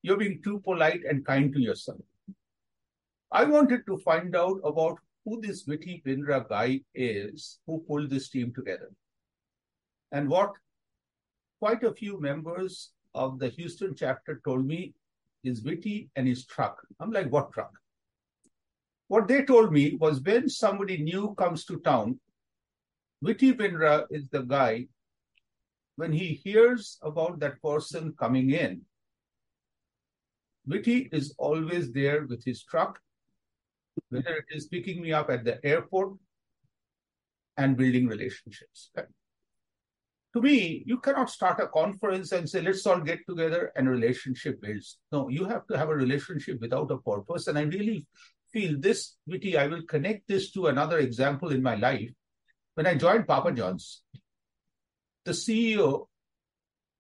You're 0.02 0.18
being 0.18 0.42
too 0.44 0.60
polite 0.60 1.02
and 1.10 1.26
kind 1.26 1.54
to 1.54 1.60
yourself. 1.60 2.00
I 3.32 3.44
wanted 3.44 3.86
to 3.88 3.98
find 3.98 4.36
out 4.36 4.60
about 4.64 5.00
who 5.26 5.42
this 5.42 5.64
Viti 5.64 6.02
Bindra 6.06 6.48
guy 6.48 6.82
is 6.94 7.60
who 7.66 7.84
pulled 7.88 8.10
this 8.10 8.30
team 8.30 8.54
together. 8.54 8.92
And 10.12 10.30
what 10.30 10.52
quite 11.60 11.84
a 11.84 11.94
few 11.94 12.20
members 12.20 12.92
of 13.16 13.40
the 13.40 13.50
Houston 13.50 13.96
chapter 13.96 14.42
told 14.46 14.66
me 14.66 14.94
is 15.44 15.60
Viti 15.60 16.10
and 16.16 16.28
his 16.28 16.46
truck. 16.46 16.82
I'm 17.00 17.12
like, 17.12 17.32
what 17.32 17.52
truck? 17.52 17.72
What 19.08 19.28
they 19.28 19.44
told 19.44 19.72
me 19.72 19.96
was 20.00 20.22
when 20.22 20.50
somebody 20.50 20.98
new 20.98 21.34
comes 21.36 21.66
to 21.66 21.80
town, 21.80 22.20
Viti 23.24 23.54
Bindra 23.54 24.06
is 24.12 24.28
the 24.28 24.42
guy, 24.42 24.86
when 25.96 26.12
he 26.12 26.34
hears 26.44 26.98
about 27.02 27.40
that 27.40 27.62
person 27.62 28.14
coming 28.20 28.50
in, 28.50 28.82
Viti 30.66 31.08
is 31.14 31.34
always 31.38 31.94
there 31.94 32.26
with 32.26 32.44
his 32.44 32.64
truck, 32.64 33.00
whether 34.10 34.36
it 34.36 34.46
is 34.50 34.68
picking 34.68 35.02
me 35.02 35.14
up 35.14 35.30
at 35.30 35.46
the 35.46 35.66
airport 35.66 36.16
and 37.56 37.78
building 37.78 38.08
relationships. 38.08 38.92
To 40.34 40.42
me, 40.42 40.84
you 40.86 40.98
cannot 40.98 41.30
start 41.30 41.62
a 41.62 41.68
conference 41.68 42.34
and 42.34 42.50
say, 42.50 42.62
let's 42.62 42.86
all 42.86 43.00
get 43.00 43.20
together 43.26 43.72
and 43.78 43.88
relationship 43.88 44.60
builds. 44.62 44.98
No, 45.14 45.30
you 45.30 45.46
have 45.46 45.66
to 45.68 45.78
have 45.78 45.88
a 45.88 45.96
relationship 45.96 46.60
without 46.60 46.92
a 46.92 46.98
purpose. 46.98 47.48
And 47.48 47.58
I 47.58 47.62
really 47.62 48.06
feel 48.52 48.76
this, 48.80 49.16
Viti, 49.26 49.58
I 49.58 49.68
will 49.68 49.84
connect 49.84 50.28
this 50.28 50.52
to 50.52 50.68
another 50.68 50.98
example 50.98 51.54
in 51.54 51.64
my 51.64 51.76
life 51.76 52.10
when 52.76 52.88
I 52.88 52.96
joined 52.96 53.28
Papa 53.28 53.52
John's, 53.52 54.02
the 55.26 55.32
CEO, 55.32 56.08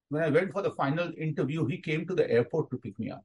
when 0.09 0.23
I 0.23 0.29
went 0.29 0.51
for 0.51 0.61
the 0.61 0.71
final 0.71 1.11
interview, 1.17 1.65
he 1.65 1.77
came 1.77 2.05
to 2.07 2.15
the 2.15 2.29
airport 2.29 2.69
to 2.71 2.77
pick 2.77 2.97
me 2.99 3.11
up. 3.11 3.23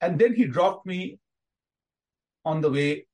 And 0.00 0.18
then 0.18 0.34
he 0.34 0.44
dropped 0.44 0.84
me 0.84 1.18
on 2.44 2.60
the 2.60 2.70
way. 2.70 3.06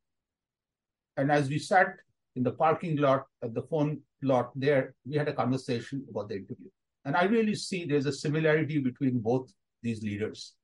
And 1.17 1.31
as 1.31 1.49
we 1.49 1.59
sat 1.59 1.95
in 2.37 2.43
the 2.43 2.52
parking 2.52 2.97
lot 2.97 3.26
at 3.43 3.55
the 3.55 3.62
phone 3.62 4.00
lot 4.23 4.50
there, 4.57 4.95
we 5.07 5.17
had 5.17 5.28
a 5.28 5.33
conversation 5.33 6.05
about 6.11 6.28
the 6.28 6.37
interview. 6.37 6.69
And 7.05 7.17
I 7.17 7.25
really 7.25 7.55
see 7.55 7.85
there's 7.85 8.07
a 8.07 8.12
similarity 8.12 8.78
between 8.78 9.21
both 9.21 9.52
these 9.83 10.02
leaders. 10.02 10.55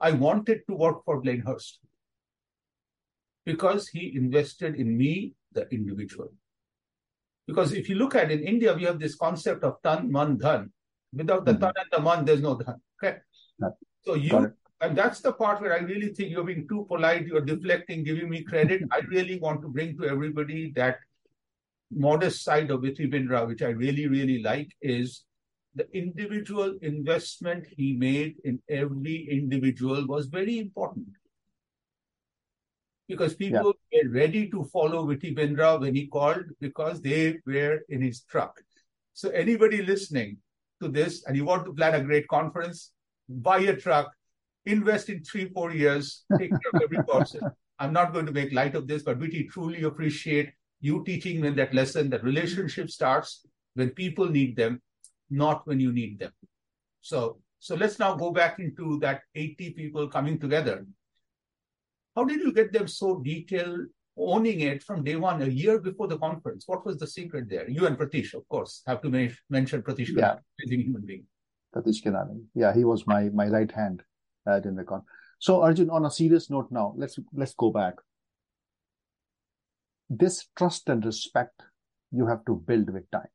I 0.00 0.10
wanted 0.10 0.62
to 0.68 0.74
work 0.74 1.04
for 1.04 1.20
Blaine 1.20 1.40
Hurst 1.40 1.80
because 3.44 3.88
he 3.88 4.12
invested 4.16 4.76
in 4.76 4.96
me 4.96 5.34
the 5.52 5.68
individual. 5.70 6.32
Because 7.46 7.72
if 7.72 7.88
you 7.88 7.96
look 7.96 8.14
at 8.14 8.30
in 8.30 8.42
India, 8.42 8.72
we 8.74 8.84
have 8.84 8.98
this 8.98 9.16
concept 9.16 9.64
of 9.64 9.76
tan, 9.82 10.10
man, 10.10 10.38
dhan. 10.38 10.70
Without 11.12 11.44
the 11.44 11.52
mm-hmm. 11.52 11.62
tan 11.62 11.72
and 11.76 11.88
the 11.92 12.00
man, 12.00 12.24
there's 12.24 12.40
no 12.40 12.56
dhan. 12.56 12.76
Okay. 13.02 13.18
So 14.02 14.14
you, 14.14 14.52
and 14.80 14.96
that's 14.96 15.20
the 15.20 15.32
part 15.32 15.60
where 15.60 15.74
I 15.74 15.78
really 15.78 16.08
think 16.08 16.30
you're 16.30 16.44
being 16.44 16.66
too 16.68 16.86
polite, 16.88 17.26
you're 17.26 17.40
deflecting, 17.40 18.04
giving 18.04 18.30
me 18.30 18.42
credit. 18.42 18.82
I 18.90 19.00
really 19.08 19.38
want 19.38 19.62
to 19.62 19.68
bring 19.68 19.96
to 19.98 20.08
everybody 20.08 20.72
that 20.76 20.98
modest 21.90 22.42
side 22.44 22.70
of 22.70 22.82
Viti 22.82 23.06
Bindra, 23.08 23.46
which 23.46 23.62
I 23.62 23.68
really, 23.68 24.06
really 24.08 24.42
like, 24.42 24.70
is 24.80 25.24
the 25.74 25.86
individual 25.96 26.76
investment 26.82 27.66
he 27.76 27.94
made 27.94 28.36
in 28.44 28.60
every 28.68 29.28
individual 29.30 30.06
was 30.06 30.26
very 30.26 30.58
important 30.58 31.08
because 33.08 33.34
people 33.34 33.74
yeah. 33.90 34.02
were 34.04 34.10
ready 34.10 34.50
to 34.50 34.64
follow 34.64 35.06
Viti 35.06 35.34
Bindra 35.34 35.80
when 35.80 35.94
he 35.94 36.06
called 36.06 36.44
because 36.60 37.00
they 37.00 37.38
were 37.46 37.80
in 37.88 38.02
his 38.02 38.22
truck. 38.22 38.60
So 39.12 39.28
anybody 39.30 39.82
listening 39.82 40.38
to 40.82 40.88
this 40.88 41.24
and 41.24 41.36
you 41.36 41.44
want 41.44 41.64
to 41.66 41.74
plan 41.74 41.94
a 41.94 42.02
great 42.02 42.26
conference, 42.28 42.92
buy 43.28 43.58
a 43.58 43.76
truck, 43.76 44.10
invest 44.66 45.08
in 45.08 45.22
three, 45.22 45.48
four 45.50 45.72
years, 45.72 46.24
take 46.38 46.50
care 46.50 46.72
of 46.74 46.82
every 46.82 47.02
person. 47.04 47.40
I'm 47.78 47.92
not 47.92 48.12
going 48.12 48.26
to 48.26 48.32
make 48.32 48.52
light 48.52 48.74
of 48.74 48.86
this, 48.86 49.02
but 49.02 49.18
Viti 49.18 49.44
truly 49.44 49.82
appreciate 49.82 50.52
you 50.80 51.02
teaching 51.04 51.40
them 51.40 51.56
that 51.56 51.74
lesson 51.74 52.10
that 52.10 52.22
relationship 52.22 52.90
starts 52.90 53.46
when 53.74 53.90
people 53.90 54.28
need 54.28 54.56
them, 54.56 54.80
not 55.30 55.66
when 55.66 55.80
you 55.80 55.92
need 55.92 56.18
them. 56.18 56.32
So, 57.00 57.38
so 57.58 57.74
let's 57.74 57.98
now 57.98 58.14
go 58.14 58.30
back 58.30 58.58
into 58.58 58.98
that 59.00 59.22
80 59.34 59.70
people 59.70 60.08
coming 60.08 60.38
together 60.38 60.86
how 62.14 62.24
did 62.24 62.40
you 62.40 62.52
get 62.52 62.72
them 62.72 62.86
so 62.86 63.20
detailed, 63.20 63.80
owning 64.16 64.60
it 64.60 64.82
from 64.82 65.04
day 65.04 65.16
one, 65.16 65.42
a 65.42 65.46
year 65.46 65.78
before 65.80 66.06
the 66.06 66.18
conference? 66.18 66.64
What 66.66 66.86
was 66.86 66.98
the 66.98 67.06
secret 67.06 67.48
there? 67.48 67.68
You 67.68 67.86
and 67.86 67.98
Pratish, 67.98 68.34
of 68.34 68.48
course, 68.48 68.82
have 68.86 69.02
to 69.02 69.30
mention 69.50 69.82
Pratish. 69.82 70.10
Yeah, 70.16 70.36
amazing 70.60 70.80
human 70.86 71.02
being. 71.04 71.24
Pratish 71.74 72.02
Kanani. 72.04 72.42
Yeah, 72.54 72.74
he 72.74 72.84
was 72.84 73.06
my 73.06 73.30
my 73.30 73.48
right 73.48 73.70
hand 73.70 74.02
at 74.46 74.64
in 74.64 74.76
the 74.76 74.84
con. 74.84 75.02
So 75.38 75.62
Arjun, 75.62 75.90
on 75.90 76.06
a 76.06 76.10
serious 76.10 76.50
note 76.50 76.68
now, 76.70 76.94
let's 76.96 77.18
let's 77.32 77.54
go 77.54 77.70
back. 77.70 77.94
This 80.08 80.46
trust 80.56 80.88
and 80.88 81.04
respect 81.04 81.62
you 82.12 82.26
have 82.26 82.44
to 82.44 82.62
build 82.66 82.90
with 82.90 83.10
time. 83.10 83.32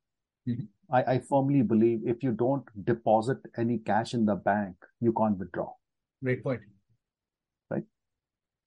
Mm-hmm. 0.48 0.96
I, 0.96 1.04
I 1.16 1.20
firmly 1.20 1.62
believe 1.62 2.02
if 2.06 2.24
you 2.24 2.32
don't 2.32 2.64
deposit 2.86 3.40
any 3.58 3.80
cash 3.80 4.14
in 4.14 4.26
the 4.26 4.36
bank, 4.36 4.76
you 5.02 5.14
can't 5.14 5.38
withdraw. 5.38 5.72
Great 6.24 6.44
point. 6.44 6.62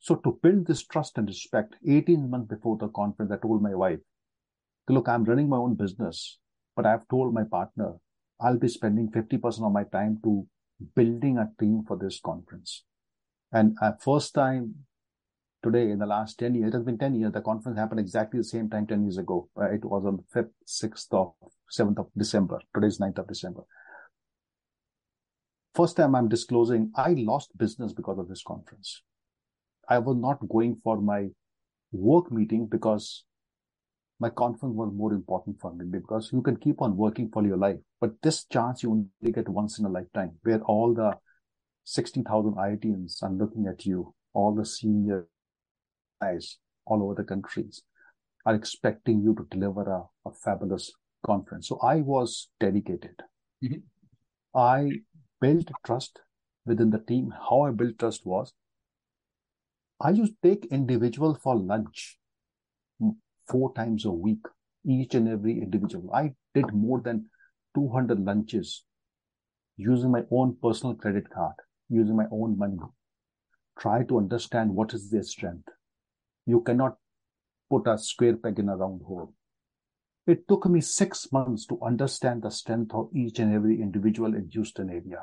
So 0.02 0.16
to 0.16 0.38
build 0.42 0.66
this 0.66 0.84
trust 0.84 1.16
and 1.16 1.28
respect, 1.28 1.76
18 1.86 2.28
months 2.28 2.48
before 2.48 2.76
the 2.76 2.88
conference, 2.88 3.30
I 3.30 3.36
told 3.36 3.62
my 3.62 3.72
wife, 3.72 4.00
look, 4.88 5.08
I'm 5.08 5.22
running 5.22 5.48
my 5.48 5.58
own 5.58 5.76
business, 5.76 6.38
but 6.74 6.86
I've 6.86 7.06
told 7.06 7.32
my 7.32 7.44
partner, 7.44 7.94
I'll 8.40 8.58
be 8.58 8.66
spending 8.66 9.12
50% 9.12 9.64
of 9.64 9.72
my 9.72 9.84
time 9.84 10.18
to 10.24 10.44
building 10.96 11.38
a 11.38 11.52
team 11.60 11.84
for 11.86 11.96
this 11.96 12.18
conference. 12.18 12.82
And 13.52 13.76
uh, 13.80 13.92
first 14.00 14.34
time 14.34 14.74
today 15.62 15.92
in 15.92 16.00
the 16.00 16.06
last 16.06 16.36
10 16.40 16.56
years, 16.56 16.70
it 16.70 16.74
has 16.78 16.82
been 16.82 16.98
10 16.98 17.14
years, 17.14 17.30
the 17.30 17.40
conference 17.40 17.78
happened 17.78 18.00
exactly 18.00 18.40
the 18.40 18.44
same 18.44 18.68
time 18.68 18.88
10 18.88 19.04
years 19.04 19.18
ago. 19.18 19.48
Uh, 19.56 19.70
it 19.70 19.84
was 19.84 20.04
on 20.04 20.16
the 20.16 20.42
5th, 20.42 20.50
6th 20.66 21.12
of 21.12 21.34
7th 21.70 21.98
of 22.00 22.08
December. 22.18 22.58
Today's 22.74 22.98
9th 22.98 23.18
of 23.18 23.28
December. 23.28 23.62
First 25.76 25.96
time 25.96 26.16
I'm 26.16 26.28
disclosing, 26.28 26.90
I 26.96 27.10
lost 27.10 27.56
business 27.56 27.92
because 27.92 28.18
of 28.18 28.28
this 28.28 28.42
conference. 28.42 29.02
I 29.88 29.98
was 29.98 30.16
not 30.16 30.48
going 30.48 30.80
for 30.82 31.00
my 31.00 31.28
work 31.92 32.30
meeting 32.32 32.66
because 32.66 33.24
my 34.20 34.30
conference 34.30 34.74
was 34.76 34.92
more 34.94 35.12
important 35.12 35.60
for 35.60 35.74
me 35.74 35.84
because 35.84 36.30
you 36.32 36.42
can 36.42 36.56
keep 36.56 36.80
on 36.80 36.96
working 36.96 37.28
for 37.32 37.44
your 37.44 37.56
life, 37.56 37.78
but 38.00 38.22
this 38.22 38.44
chance 38.44 38.82
you 38.82 38.90
only 38.90 39.32
get 39.32 39.48
once 39.48 39.78
in 39.78 39.84
a 39.84 39.88
lifetime 39.88 40.32
where 40.42 40.60
all 40.62 40.94
the 40.94 41.12
60,000 41.84 42.52
IITians 42.54 43.22
are 43.22 43.32
looking 43.32 43.66
at 43.66 43.84
you, 43.84 44.14
all 44.32 44.54
the 44.54 44.64
senior 44.64 45.26
guys 46.20 46.58
all 46.86 47.02
over 47.02 47.14
the 47.14 47.24
countries 47.24 47.82
are 48.46 48.54
expecting 48.54 49.20
you 49.22 49.34
to 49.34 49.46
deliver 49.50 49.82
a, 49.82 50.28
a 50.28 50.32
fabulous 50.32 50.92
conference. 51.24 51.68
So 51.68 51.78
I 51.82 51.96
was 51.96 52.48
dedicated. 52.60 53.22
Mm-hmm. 53.64 54.58
I 54.58 54.90
built 55.40 55.70
trust 55.84 56.20
within 56.66 56.90
the 56.90 56.98
team. 56.98 57.32
How 57.48 57.62
I 57.62 57.70
built 57.70 57.98
trust 57.98 58.24
was 58.24 58.52
I 60.04 60.10
used 60.10 60.34
to 60.42 60.48
take 60.48 60.72
individual 60.72 61.38
for 61.40 61.56
lunch 61.56 62.18
four 63.46 63.72
times 63.74 64.04
a 64.04 64.10
week, 64.10 64.44
each 64.84 65.14
and 65.14 65.28
every 65.28 65.60
individual. 65.62 66.12
I 66.12 66.34
did 66.54 66.74
more 66.74 67.00
than 67.00 67.26
200 67.76 68.18
lunches 68.18 68.84
using 69.76 70.10
my 70.10 70.24
own 70.32 70.56
personal 70.60 70.96
credit 70.96 71.30
card, 71.30 71.54
using 71.88 72.16
my 72.16 72.26
own 72.32 72.58
money. 72.58 72.80
Try 73.78 74.02
to 74.04 74.18
understand 74.18 74.74
what 74.74 74.92
is 74.92 75.08
their 75.08 75.22
strength. 75.22 75.68
You 76.46 76.62
cannot 76.62 76.96
put 77.70 77.86
a 77.86 77.96
square 77.96 78.36
peg 78.36 78.58
in 78.58 78.68
a 78.68 78.76
round 78.76 79.02
hole. 79.02 79.32
It 80.26 80.48
took 80.48 80.66
me 80.66 80.80
six 80.80 81.30
months 81.30 81.64
to 81.66 81.80
understand 81.80 82.42
the 82.42 82.50
strength 82.50 82.92
of 82.92 83.10
each 83.14 83.38
and 83.38 83.54
every 83.54 83.80
individual 83.80 84.34
in 84.34 84.50
Houston 84.50 84.90
area. 84.90 85.22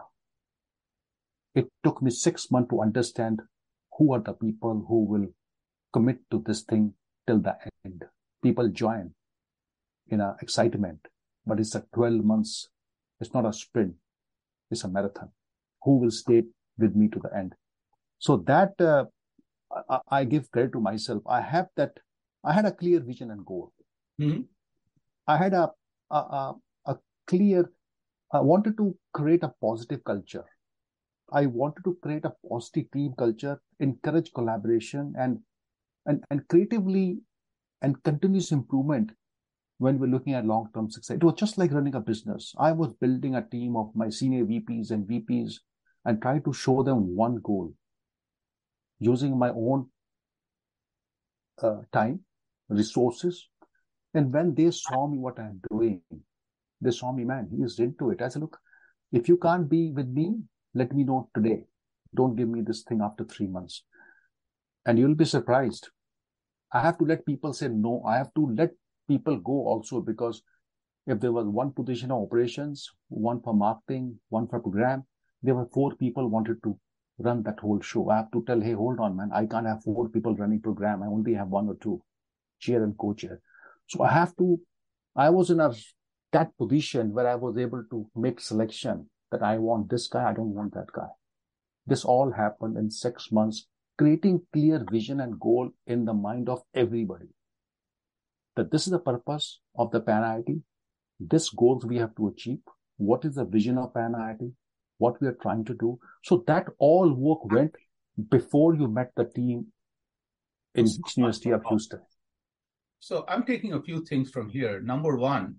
It 1.53 1.67
took 1.83 2.01
me 2.01 2.12
six 2.12 2.50
months 2.50 2.69
to 2.69 2.81
understand 2.81 3.41
who 4.00 4.13
are 4.13 4.22
the 4.22 4.34
people 4.34 4.86
who 4.88 5.03
will 5.03 5.27
commit 5.94 6.20
to 6.32 6.41
this 6.46 6.62
thing 6.62 6.94
till 7.27 7.39
the 7.39 7.56
end. 7.86 8.06
People 8.41 8.70
join 8.70 9.12
in 10.08 10.22
a 10.22 10.36
excitement, 10.41 11.00
but 11.46 11.60
it's 11.60 11.75
a 11.75 11.84
12 11.94 12.24
months. 12.24 12.70
It's 13.20 13.34
not 13.34 13.46
a 13.46 13.51
sprint. 13.51 13.96
It's 14.72 14.86
a 14.86 14.88
marathon. 14.88 15.29
Who 15.84 15.98
will 15.98 16.12
stay 16.12 16.44
with 16.77 16.96
me 16.96 17.10
to 17.10 17.20
the 17.20 17.36
end? 17.36 17.56
So 18.20 18.38
that 18.48 18.79
uh, 18.79 19.06
I, 19.89 20.00
I, 20.10 20.24
give 20.24 20.50
credit 20.51 20.72
to 20.74 20.79
myself. 20.79 21.22
I 21.27 21.41
have 21.41 21.68
that. 21.75 21.91
I 22.44 22.53
had 22.53 22.65
a 22.65 22.72
clear 22.72 23.01
vision 23.01 23.32
and 23.32 23.46
goal. 23.46 23.74
Mm-hmm. 24.20 24.41
I 25.27 25.38
had 25.38 25.53
a, 25.53 25.72
a, 26.10 26.15
a, 26.15 26.56
a 26.86 26.98
clear. 27.27 27.70
I 28.32 28.39
wanted 28.39 28.77
to 28.77 28.96
create 29.13 29.44
a 29.44 29.53
positive 29.62 30.03
culture. 30.03 30.46
I 31.32 31.46
wanted 31.46 31.84
to 31.84 31.98
create 32.01 32.25
a 32.25 32.34
positive 32.48 32.91
team 32.91 33.13
culture, 33.18 33.60
encourage 33.79 34.33
collaboration, 34.33 35.13
and 35.17 35.39
and 36.05 36.24
and 36.29 36.48
creatively 36.48 37.19
and 37.81 38.01
continuous 38.03 38.51
improvement 38.51 39.12
when 39.77 39.98
we're 39.98 40.07
looking 40.07 40.33
at 40.33 40.45
long-term 40.45 40.91
success. 40.91 41.15
It 41.15 41.24
was 41.24 41.35
just 41.35 41.57
like 41.57 41.72
running 41.72 41.96
a 41.96 42.01
business. 42.01 42.53
I 42.59 42.74
was 42.74 42.94
building 43.00 43.35
a 43.35 43.42
team 43.42 43.77
of 43.77 43.96
my 43.96 44.09
senior 44.09 44.44
VPs 44.44 44.92
and 44.92 45.07
VPs 45.07 45.53
and 46.05 46.22
trying 46.22 46.44
to 46.44 46.53
show 46.53 46.83
them 46.83 47.15
one 47.15 47.37
goal 47.42 47.74
using 49.00 49.37
my 49.37 49.50
own 49.50 49.87
uh, 51.63 51.77
time, 51.94 52.20
resources. 52.68 53.48
And 54.13 54.33
when 54.33 54.53
they 54.53 54.72
saw 54.72 55.07
me 55.07 55.18
what 55.18 55.39
I'm 55.39 55.61
doing, 55.72 56.01
they 56.81 56.92
saw 56.92 57.13
me, 57.13 57.24
man, 57.24 57.48
he 57.50 57.63
is 57.63 57.79
into 57.79 58.11
it. 58.11 58.22
I 58.22 58.27
said, 58.27 58.42
look, 58.42 58.57
if 59.11 59.29
you 59.29 59.37
can't 59.37 59.70
be 59.70 59.92
with 59.92 60.07
me, 60.07 60.35
let 60.74 60.94
me 60.94 61.03
know 61.03 61.29
today. 61.33 61.63
Don't 62.15 62.35
give 62.35 62.50
me 62.50 62.61
this 62.61 62.83
thing 62.83 63.01
after 63.01 63.24
three 63.24 63.48
months. 63.48 63.83
And 64.85 64.98
you'll 64.98 65.15
be 65.15 65.25
surprised. 65.25 65.89
I 66.74 66.81
have 66.81 66.98
to 67.00 67.05
let 67.05 67.25
people 67.25 67.53
say 67.53 67.67
no. 67.67 68.03
I 68.05 68.17
have 68.17 68.33
to 68.35 68.48
let 68.55 68.72
people 69.07 69.37
go 69.37 69.65
also 69.67 70.01
because 70.01 70.41
if 71.07 71.19
there 71.19 71.31
was 71.31 71.48
one 71.48 71.72
position 71.72 72.11
of 72.11 72.22
operations, 72.22 72.89
one 73.07 73.41
for 73.41 73.53
marketing, 73.53 74.19
one 74.29 74.48
for 74.48 74.59
program, 74.59 75.03
there 75.41 75.55
were 75.55 75.67
four 75.74 75.95
people 75.95 76.27
wanted 76.27 76.61
to 76.63 76.77
run 77.17 77.43
that 77.43 77.59
whole 77.59 77.81
show. 77.81 78.09
I 78.09 78.17
have 78.17 78.31
to 78.31 78.43
tell, 78.45 78.61
hey, 78.61 78.74
hold 78.74 79.00
on, 79.00 79.15
man. 79.15 79.31
I 79.33 79.45
can't 79.45 79.65
have 79.65 79.83
four 79.83 80.09
people 80.09 80.35
running 80.35 80.61
program. 80.61 81.03
I 81.03 81.07
only 81.07 81.33
have 81.33 81.48
one 81.48 81.67
or 81.67 81.75
two, 81.81 82.01
chair 82.59 82.83
and 82.83 82.98
co-chair. 82.98 83.41
So 83.87 84.03
I 84.03 84.11
have 84.11 84.35
to, 84.37 84.59
I 85.15 85.29
was 85.29 85.50
in 85.50 85.59
a 85.59 85.74
that 86.31 86.55
position 86.57 87.13
where 87.13 87.27
I 87.27 87.35
was 87.35 87.57
able 87.57 87.83
to 87.89 88.07
make 88.15 88.39
selection 88.39 89.09
that 89.31 89.41
I 89.41 89.57
want 89.57 89.89
this 89.89 90.07
guy, 90.07 90.29
I 90.29 90.33
don't 90.33 90.53
want 90.53 90.74
that 90.75 90.91
guy. 90.93 91.07
This 91.85 92.05
all 92.05 92.31
happened 92.31 92.77
in 92.77 92.92
six 92.92 93.31
months, 93.31 93.68
creating 93.98 94.42
clear 94.53 94.85
vision 94.92 95.20
and 95.20 95.39
goal 95.39 95.72
in 95.87 96.05
the 96.05 96.13
mind 96.13 96.50
of 96.50 96.61
everybody. 96.74 97.29
That 98.55 98.72
this 98.72 98.85
is 98.85 98.92
the 98.92 99.00
purpose 99.00 99.59
of 99.75 99.92
the 99.92 100.00
Pan 100.00 100.24
IIT. 100.24 100.61
This 101.20 101.50
goals 101.50 101.85
we 101.85 101.98
have 101.98 102.15
to 102.15 102.27
achieve. 102.27 102.59
What 102.98 103.25
is 103.25 103.35
the 103.35 103.46
vision 103.46 103.77
of 103.77 103.94
Pan 103.94 104.13
IIT? 104.13 104.51
What 104.98 105.22
we 105.22 105.27
are 105.27 105.37
trying 105.42 105.65
to 105.65 105.74
do. 105.74 106.00
So 106.24 106.44
that 106.48 106.68
all 106.77 107.11
work 107.13 107.46
went 107.46 107.75
before 108.29 108.75
you 108.75 108.87
met 108.87 109.11
the 109.15 109.25
team 109.25 109.68
in 110.75 110.87
University 111.15 111.51
of 111.51 111.63
Houston. 111.70 112.01
So 113.00 113.24
I'm 113.27 113.44
taking 113.44 113.74
a 113.74 113.81
few 113.81 114.03
things 114.03 114.29
from 114.29 114.50
here. 114.50 114.81
Number 114.81 115.15
one, 115.15 115.55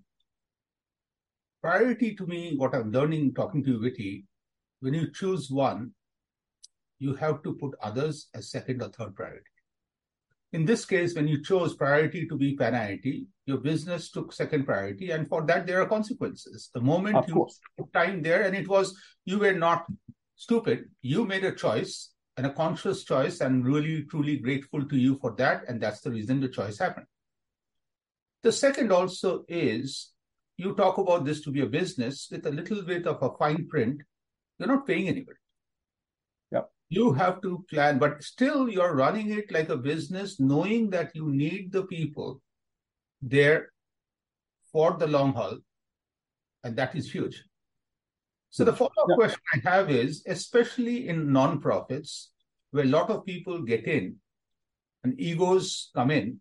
priority 1.62 2.14
to 2.16 2.26
me, 2.26 2.54
what 2.56 2.74
I'm 2.74 2.92
learning 2.92 3.35
talking 3.35 3.64
to 3.64 3.70
you, 3.70 3.80
Viti, 3.80 4.26
when 4.80 4.94
you 4.94 5.11
choose 5.12 5.50
one, 5.50 5.92
you 7.00 7.16
have 7.16 7.42
to 7.42 7.54
put 7.54 7.74
others 7.82 8.28
as 8.34 8.50
second 8.50 8.82
or 8.82 8.90
third 8.90 9.16
priority. 9.16 9.50
In 10.52 10.64
this 10.64 10.84
case, 10.84 11.14
when 11.14 11.26
you 11.26 11.42
chose 11.42 11.74
priority 11.74 12.26
to 12.26 12.36
be 12.36 12.56
Pan 12.56 12.74
IIT, 12.74 13.26
your 13.46 13.58
business 13.58 14.10
took 14.10 14.32
second 14.32 14.64
priority, 14.64 15.10
and 15.10 15.28
for 15.28 15.44
that 15.46 15.66
there 15.66 15.80
are 15.80 15.86
consequences. 15.86 16.70
The 16.74 16.80
moment 16.80 17.16
of 17.16 17.28
you 17.28 17.34
course. 17.34 17.58
put 17.78 17.92
time 17.92 18.22
there, 18.22 18.42
and 18.42 18.56
it 18.56 18.68
was 18.68 18.96
you 19.24 19.38
were 19.38 19.52
not 19.52 19.86
stupid, 20.36 20.90
you 21.02 21.24
made 21.24 21.44
a 21.44 21.54
choice 21.54 22.10
and 22.36 22.46
a 22.46 22.52
conscious 22.52 23.04
choice, 23.04 23.40
and 23.40 23.64
really 23.64 24.04
truly 24.04 24.36
grateful 24.38 24.84
to 24.84 24.96
you 24.96 25.18
for 25.20 25.34
that, 25.36 25.64
and 25.68 25.80
that's 25.80 26.00
the 26.00 26.10
reason 26.10 26.40
the 26.40 26.48
choice 26.48 26.78
happened. 26.78 27.06
The 28.42 28.52
second 28.52 28.90
also 28.92 29.44
is 29.48 30.12
you 30.56 30.74
talk 30.74 30.98
about 30.98 31.24
this 31.24 31.42
to 31.42 31.50
be 31.50 31.60
a 31.60 31.66
business 31.66 32.28
with 32.30 32.46
a 32.46 32.50
little 32.50 32.82
bit 32.82 33.06
of 33.06 33.22
a 33.22 33.36
fine 33.36 33.66
print, 33.68 34.02
you're 34.58 34.68
not 34.68 34.86
paying 34.86 35.08
anybody. 35.08 35.39
You 36.90 37.12
have 37.12 37.40
to 37.42 37.64
plan, 37.70 37.98
but 37.98 38.22
still 38.22 38.68
you're 38.68 38.94
running 38.94 39.31
it 39.31 39.50
like 39.50 39.68
a 39.68 39.76
business, 39.76 40.40
knowing 40.40 40.90
that 40.90 41.14
you 41.14 41.31
need 41.31 41.72
the 41.72 41.85
people 41.85 42.42
there 43.22 43.70
for 44.72 44.96
the 44.98 45.07
long 45.07 45.33
haul. 45.33 45.59
And 46.64 46.76
that 46.76 46.94
is 46.96 47.11
huge. 47.11 47.44
So 48.50 48.64
the 48.64 48.72
follow-up 48.72 49.07
yeah. 49.09 49.14
question 49.14 49.40
I 49.55 49.70
have 49.70 49.90
is, 49.90 50.24
especially 50.26 51.09
in 51.09 51.29
nonprofits, 51.29 52.26
where 52.72 52.85
a 52.85 52.88
lot 52.88 53.09
of 53.09 53.24
people 53.24 53.62
get 53.62 53.87
in 53.87 54.16
and 55.05 55.18
egos 55.18 55.90
come 55.94 56.11
in, 56.11 56.40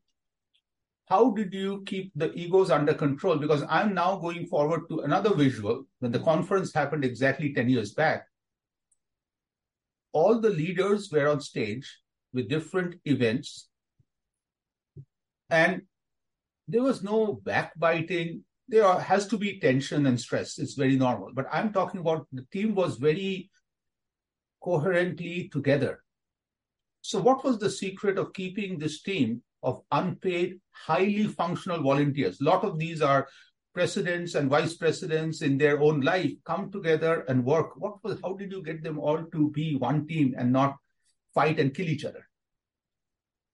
how 1.07 1.31
did 1.31 1.53
you 1.53 1.83
keep 1.85 2.11
the 2.15 2.33
egos 2.33 2.71
under 2.71 2.93
control? 2.93 3.37
Because 3.37 3.63
I'm 3.69 3.93
now 3.93 4.15
going 4.15 4.45
forward 4.47 4.89
to 4.89 5.01
another 5.01 5.33
visual. 5.33 5.85
When 5.99 6.11
the 6.11 6.19
conference 6.19 6.73
happened 6.73 7.03
exactly 7.03 7.53
10 7.53 7.69
years 7.69 7.93
back, 7.93 8.25
all 10.11 10.39
the 10.39 10.49
leaders 10.49 11.09
were 11.11 11.27
on 11.27 11.41
stage 11.41 11.99
with 12.33 12.49
different 12.49 12.95
events, 13.05 13.67
and 15.49 15.83
there 16.67 16.83
was 16.83 17.03
no 17.03 17.39
backbiting. 17.43 18.43
There 18.67 18.99
has 18.99 19.27
to 19.27 19.37
be 19.37 19.59
tension 19.59 20.05
and 20.05 20.19
stress. 20.19 20.59
It's 20.59 20.75
very 20.75 20.95
normal. 20.95 21.31
But 21.33 21.47
I'm 21.51 21.73
talking 21.73 22.01
about 22.01 22.27
the 22.31 22.45
team 22.51 22.75
was 22.75 22.97
very 22.97 23.49
coherently 24.63 25.49
together. 25.51 26.03
So, 27.01 27.19
what 27.19 27.43
was 27.43 27.57
the 27.57 27.69
secret 27.69 28.17
of 28.19 28.33
keeping 28.33 28.77
this 28.77 29.01
team 29.01 29.41
of 29.63 29.81
unpaid, 29.91 30.59
highly 30.71 31.27
functional 31.27 31.81
volunteers. 31.81 32.39
A 32.39 32.43
lot 32.43 32.63
of 32.63 32.79
these 32.79 33.01
are 33.01 33.27
presidents 33.73 34.35
and 34.35 34.49
vice 34.49 34.75
presidents 34.75 35.41
in 35.41 35.57
their 35.57 35.79
own 35.81 36.01
life 36.01 36.31
come 36.45 36.71
together 36.71 37.21
and 37.27 37.45
work. 37.45 37.77
What 37.77 38.03
was, 38.03 38.19
how 38.23 38.33
did 38.33 38.51
you 38.51 38.63
get 38.63 38.83
them 38.83 38.99
all 38.99 39.23
to 39.23 39.51
be 39.51 39.75
one 39.75 40.07
team 40.07 40.35
and 40.37 40.51
not 40.51 40.75
fight 41.33 41.59
and 41.59 41.73
kill 41.73 41.87
each 41.87 42.05
other? 42.05 42.25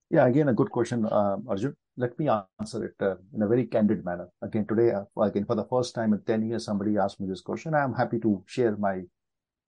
Yeah, 0.09 0.27
again, 0.27 0.49
a 0.49 0.53
good 0.53 0.69
question, 0.69 1.05
uh, 1.05 1.37
Arjun. 1.47 1.75
Let 1.97 2.17
me 2.19 2.29
answer 2.59 2.85
it 2.85 2.95
uh, 2.99 3.15
in 3.33 3.41
a 3.41 3.47
very 3.47 3.65
candid 3.65 4.03
manner. 4.03 4.27
Again, 4.41 4.65
today, 4.67 4.91
uh, 4.91 5.21
again, 5.21 5.45
for 5.45 5.55
the 5.55 5.65
first 5.65 5.95
time 5.95 6.13
in 6.13 6.21
10 6.21 6.49
years, 6.49 6.65
somebody 6.65 6.97
asked 6.97 7.19
me 7.19 7.27
this 7.27 7.41
question. 7.41 7.73
I'm 7.73 7.93
happy 7.93 8.19
to 8.19 8.43
share 8.45 8.75
my 8.77 9.03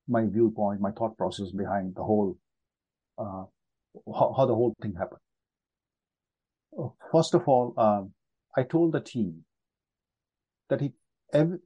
my 0.08 0.26
viewpoint, 0.26 0.80
my 0.80 0.92
thought 0.92 1.18
process 1.18 1.52
behind 1.52 1.96
the 1.96 2.04
whole, 2.04 2.38
uh, 3.18 3.44
how, 4.14 4.34
how, 4.38 4.46
the 4.46 4.56
whole 4.56 4.74
thing 4.82 4.96
happened. 4.96 5.20
Uh, 6.78 6.88
first 7.12 7.34
of 7.34 7.48
all, 7.48 7.74
um, 7.78 8.12
I 8.56 8.64
told 8.64 8.94
the 8.94 9.02
team 9.02 9.44
that 10.70 10.82
if 10.82 10.92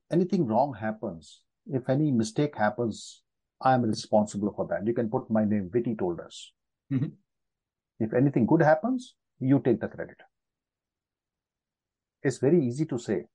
anything 0.10 0.46
wrong 0.46 0.74
happens, 0.80 1.42
if 1.68 1.90
any 1.90 2.12
mistake 2.12 2.56
happens, 2.56 3.22
I 3.62 3.74
am 3.74 3.84
responsible 3.84 4.54
for 4.56 4.68
that. 4.68 4.86
You 4.86 4.94
can 4.94 5.10
put 5.10 5.30
my 5.30 5.46
name. 5.46 5.70
Vitty 5.72 5.96
told 5.96 6.20
us. 6.20 6.52
Mm-hmm. 6.92 7.08
If 8.00 8.14
anything 8.14 8.46
good 8.48 8.62
happens, 8.62 9.16
you 9.40 9.62
take 9.64 9.80
the 9.80 9.88
credit. 9.88 10.18
It's 12.24 12.40
very 12.40 12.66
easy 12.66 12.86
to 12.86 12.98
say. 12.98 13.26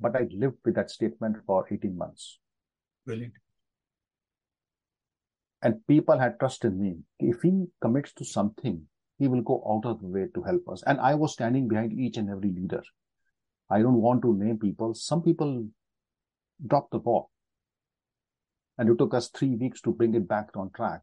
But 0.00 0.16
I 0.16 0.26
lived 0.32 0.58
with 0.64 0.74
that 0.74 0.90
statement 0.90 1.36
for 1.46 1.66
18 1.70 1.96
months. 1.96 2.38
Brilliant. 3.06 3.34
And 5.62 5.86
people 5.86 6.18
had 6.18 6.38
trust 6.40 6.64
in 6.64 6.80
me. 6.80 6.98
If 7.18 7.42
he 7.42 7.66
commits 7.80 8.12
to 8.14 8.24
something, 8.24 8.86
he 9.18 9.28
will 9.28 9.42
go 9.42 9.62
out 9.68 9.88
of 9.88 10.00
the 10.00 10.06
way 10.06 10.26
to 10.34 10.42
help 10.42 10.68
us. 10.68 10.82
And 10.86 10.98
I 11.00 11.14
was 11.14 11.34
standing 11.34 11.68
behind 11.68 11.92
each 11.92 12.16
and 12.16 12.30
every 12.30 12.50
leader. 12.50 12.82
I 13.70 13.80
don't 13.80 14.00
want 14.00 14.22
to 14.22 14.34
name 14.34 14.58
people. 14.58 14.94
Some 14.94 15.22
people 15.22 15.66
dropped 16.66 16.90
the 16.92 16.98
ball. 16.98 17.30
And 18.78 18.88
it 18.88 18.98
took 18.98 19.14
us 19.14 19.28
three 19.28 19.56
weeks 19.56 19.80
to 19.82 19.92
bring 19.92 20.14
it 20.14 20.26
back 20.26 20.48
on 20.56 20.70
track. 20.70 21.02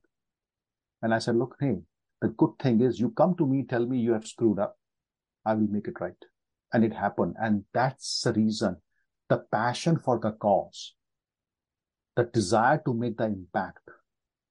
And 1.01 1.13
I 1.13 1.19
said, 1.19 1.36
look, 1.36 1.56
hey, 1.60 1.77
the 2.21 2.30
good 2.30 2.51
thing 2.60 2.82
is 2.82 2.99
you 2.99 3.12
come 3.12 3.36
to 3.38 3.45
me, 3.45 3.63
tell 3.63 3.86
me 3.86 3.99
you 3.99 4.13
have 4.13 4.27
screwed 4.27 4.60
up. 4.60 4.77
I 5.45 5.53
will 5.53 5.67
make 5.67 5.88
it 5.88 5.99
right. 6.01 6.17
And 6.73 6.84
it 6.84 6.93
happened. 6.93 7.36
And 7.39 7.63
that's 7.73 8.21
the 8.21 8.34
reason 8.34 8.77
the 9.30 9.43
passion 9.51 9.97
for 9.97 10.19
the 10.19 10.32
cause, 10.32 10.93
the 12.15 12.23
desire 12.23 12.82
to 12.86 12.93
make 12.93 13.17
the 13.17 13.25
impact 13.25 13.89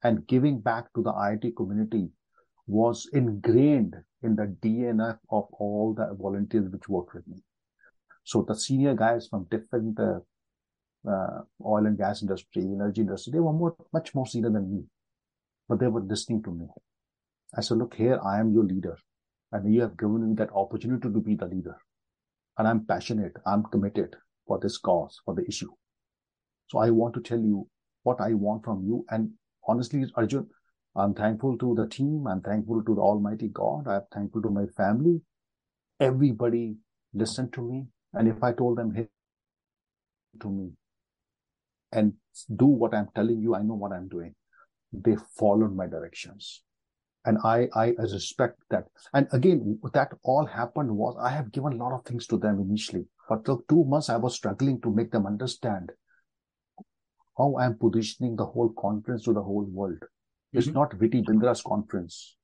and 0.03 0.27
giving 0.27 0.61
back 0.61 0.93
to 0.95 1.03
the 1.03 1.13
IIT 1.13 1.57
community 1.57 2.11
was 2.67 3.09
ingrained 3.13 3.95
in 4.23 4.37
the 4.37 4.55
DNA 4.63 5.19
of 5.31 5.47
all 5.53 5.95
the 5.95 6.15
volunteers 6.21 6.69
which 6.69 6.89
worked 6.89 7.15
with 7.15 7.27
me. 7.27 7.43
So 8.27 8.45
the 8.47 8.57
senior 8.57 8.95
guys 8.95 9.29
from 9.29 9.47
different 9.49 10.01
uh, 10.01 10.19
uh, 11.09 11.43
oil 11.65 11.87
and 11.87 11.97
gas 11.97 12.23
industry, 12.23 12.63
energy 12.63 13.03
industry, 13.03 13.33
they 13.33 13.39
were 13.39 13.53
more, 13.53 13.77
much 13.93 14.17
more 14.17 14.27
senior 14.27 14.51
than 14.51 14.69
me, 14.69 14.83
but 15.69 15.79
they 15.79 15.87
were 15.87 16.01
listening 16.01 16.43
to 16.43 16.51
me. 16.51 16.67
I 17.57 17.61
said, 17.61 17.79
look 17.79 17.95
here, 17.95 18.19
I 18.25 18.41
am 18.41 18.53
your 18.53 18.65
leader 18.65 18.99
and 19.53 19.73
you 19.73 19.81
have 19.83 19.97
given 19.97 20.29
me 20.29 20.35
that 20.39 20.51
opportunity 20.53 21.09
to 21.09 21.21
be 21.21 21.37
the 21.37 21.47
leader. 21.47 21.77
And 22.59 22.67
I'm 22.67 22.85
passionate. 22.85 23.37
I'm 23.47 23.63
committed 23.63 24.17
for 24.45 24.59
this 24.59 24.77
cause, 24.77 25.21
for 25.25 25.33
the 25.33 25.47
issue. 25.47 25.71
So 26.67 26.79
I 26.81 26.91
want 26.91 27.15
to 27.15 27.21
tell 27.21 27.39
you 27.39 27.69
what 28.03 28.21
I 28.21 28.35
want 28.35 28.65
from 28.65 28.83
you. 28.85 29.05
And 29.09 29.31
honestly, 29.69 30.05
Arjun, 30.17 30.49
I'm 30.97 31.15
thankful 31.15 31.57
to 31.59 31.77
the 31.77 31.87
team. 31.87 32.27
I'm 32.27 32.41
thankful 32.41 32.83
to 32.83 32.95
the 32.97 33.01
Almighty 33.01 33.51
God. 33.53 33.87
I'm 33.87 34.03
thankful 34.13 34.43
to 34.43 34.51
my 34.51 34.67
family. 34.77 35.21
Everybody 36.01 36.77
listened 37.15 37.53
to 37.53 37.63
me. 37.63 37.87
And 38.17 38.29
if 38.29 38.43
I 38.43 38.53
told 38.53 38.79
them, 38.79 38.95
hey, 38.95 39.09
to 40.41 40.51
me, 40.51 40.73
and 41.93 42.13
do 42.55 42.67
what 42.67 42.95
I'm 42.95 43.09
telling 43.15 43.41
you. 43.41 43.55
I 43.55 43.63
know 43.63 43.75
what 43.75 43.93
I'm 43.93 44.09
doing. 44.09 44.35
They 44.93 45.17
followed 45.39 45.75
my 45.75 45.87
directions. 45.87 46.63
And 47.25 47.39
I, 47.45 47.69
I 47.75 47.95
respect 47.99 48.59
that. 48.71 48.85
And 49.13 49.27
again, 49.33 49.81
that 49.95 50.13
all 50.23 50.47
happened 50.47 50.97
was 50.97 51.17
I 51.21 51.31
have 51.31 51.51
given 51.51 51.73
a 51.73 51.77
lot 51.77 51.93
of 51.93 52.05
things 52.05 52.27
to 52.29 52.39
them 52.39 52.61
initially. 52.61 53.07
But 53.29 53.45
the 53.45 53.59
two 53.69 53.85
months 53.85 54.09
I 54.09 54.17
was 54.17 54.35
struggling 54.35 54.81
to 54.83 54.95
make 54.95 55.11
them 55.11 55.27
understand 55.27 55.91
how 57.37 57.57
I'm 57.59 57.77
positioning 57.77 58.37
the 58.37 58.47
whole 58.47 58.73
conference 58.79 59.25
to 59.25 59.33
the 59.33 59.43
whole 59.43 59.67
world. 59.69 59.99
Mm-hmm. 59.99 60.59
It's 60.59 60.69
not 60.69 60.93
Vitty 60.93 61.23
Bindra's 61.23 61.63
conference. 61.63 62.37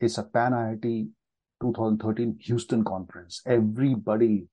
It's 0.00 0.18
a 0.18 0.24
Pan 0.24 0.52
IIT 0.52 1.08
2013 1.62 2.38
Houston 2.40 2.82
conference. 2.84 3.42
Everybody 3.46 4.48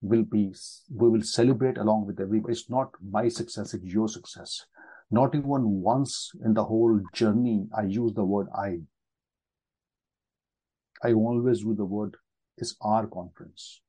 will 0.00 0.24
be, 0.24 0.54
we 0.94 1.08
will 1.08 1.22
celebrate 1.22 1.78
along 1.78 2.06
with 2.06 2.20
everybody. 2.20 2.52
It's 2.52 2.70
not 2.70 2.90
my 3.02 3.28
success, 3.28 3.74
it's 3.74 3.84
your 3.84 4.08
success. 4.08 4.66
Not 5.10 5.34
even 5.34 5.80
once 5.82 6.32
in 6.44 6.54
the 6.54 6.64
whole 6.64 7.00
journey, 7.12 7.66
I 7.76 7.82
use 7.82 8.12
the 8.14 8.24
word 8.24 8.48
I. 8.56 8.78
I 11.02 11.12
always 11.12 11.62
use 11.62 11.76
the 11.76 11.84
word 11.84 12.16
it's 12.56 12.76
our 12.80 13.06
conference. 13.06 13.80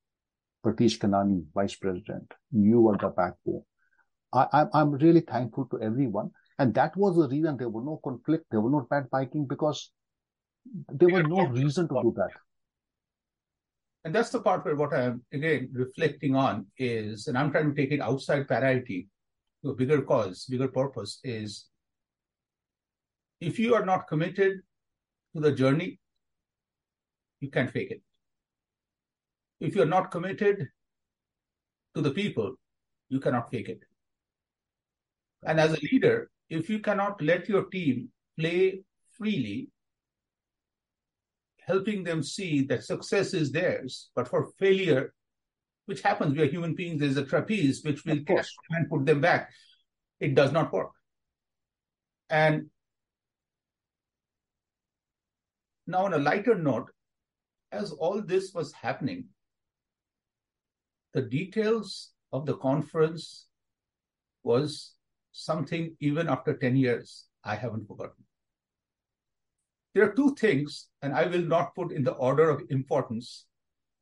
Pratish 0.64 1.00
Kanani, 1.00 1.46
Vice 1.54 1.76
President, 1.76 2.34
you 2.52 2.88
are 2.90 2.98
the 2.98 3.10
backbone. 3.10 3.64
I, 4.34 4.66
I'm 4.74 4.92
really 4.92 5.22
thankful 5.22 5.66
to 5.72 5.82
everyone. 5.82 6.32
And 6.60 6.74
that 6.74 6.98
was 6.98 7.16
the 7.16 7.30
reason 7.30 7.56
there 7.56 7.70
was 7.70 7.86
no 7.86 8.00
conflict, 8.04 8.46
there 8.52 8.60
was 8.60 8.72
no 8.72 8.86
bad 8.90 9.10
biking 9.10 9.46
because 9.48 9.92
there 10.90 11.10
was 11.10 11.24
no 11.28 11.48
reason 11.48 11.88
to 11.88 12.02
do 12.02 12.14
that. 12.18 12.32
And 14.08 14.16
that's 14.16 14.30
the 14.30 14.40
part 14.40 14.64
where 14.64 14.78
what 14.78 14.94
I'm 14.94 15.22
again 15.34 15.70
reflecting 15.74 16.34
on 16.34 16.68
is, 16.78 17.28
and 17.28 17.38
I'm 17.38 17.52
trying 17.52 17.70
to 17.70 17.76
take 17.76 17.92
it 17.92 18.00
outside 18.00 18.48
parity 18.48 19.10
to 19.62 19.72
a 19.72 19.76
bigger 19.76 20.02
cause, 20.02 20.46
bigger 20.46 20.70
purpose 20.70 21.20
is 21.26 21.66
if 23.42 23.60
you 23.60 23.76
are 23.76 23.84
not 23.84 24.08
committed 24.08 24.62
to 25.36 25.42
the 25.42 25.52
journey, 25.52 26.00
you 27.42 27.50
can't 27.50 27.70
fake 27.70 27.92
it. 27.92 28.02
If 29.60 29.76
you're 29.76 29.94
not 29.98 30.10
committed 30.10 30.70
to 31.94 32.02
the 32.02 32.12
people, 32.12 32.56
you 33.10 33.20
cannot 33.20 33.52
fake 33.52 33.68
it. 33.68 33.82
And 35.44 35.60
as 35.60 35.74
a 35.74 35.82
leader, 35.92 36.32
if 36.50 36.70
you 36.70 36.80
cannot 36.80 37.22
let 37.22 37.50
your 37.50 37.66
team 37.66 38.08
play 38.40 38.84
freely 39.18 39.68
helping 41.68 42.04
them 42.04 42.24
see 42.24 42.62
that 42.64 42.84
success 42.84 43.34
is 43.34 43.52
theirs, 43.52 44.10
but 44.16 44.28
for 44.28 44.52
failure, 44.58 45.14
which 45.86 46.02
happens, 46.02 46.36
we 46.36 46.42
are 46.42 46.48
human 46.48 46.74
beings, 46.74 47.00
there's 47.00 47.18
a 47.18 47.26
trapeze 47.26 47.84
which 47.84 48.06
will 48.06 48.24
catch 48.26 48.48
and 48.72 48.90
put 48.90 49.06
them 49.06 49.22
back. 49.22 49.52
It 50.20 50.34
does 50.34 50.52
not 50.52 50.72
work. 50.72 50.92
And 52.30 52.70
now, 55.86 56.06
on 56.06 56.14
a 56.14 56.18
lighter 56.18 56.56
note, 56.56 56.90
as 57.72 57.92
all 57.92 58.22
this 58.22 58.54
was 58.54 58.74
happening, 58.74 59.26
the 61.14 61.22
details 61.22 62.12
of 62.32 62.46
the 62.46 62.58
conference 62.58 63.48
was 64.44 64.94
something 65.32 65.96
even 66.00 66.28
after 66.28 66.54
10 66.54 66.76
years 66.76 67.26
I 67.44 67.56
haven't 67.56 67.88
forgotten. 67.88 68.27
There 69.98 70.08
are 70.08 70.14
two 70.14 70.36
things, 70.36 70.90
and 71.02 71.12
I 71.12 71.26
will 71.26 71.42
not 71.42 71.74
put 71.74 71.92
in 71.92 72.04
the 72.04 72.12
order 72.12 72.52
of 72.52 72.62
importance. 72.70 73.48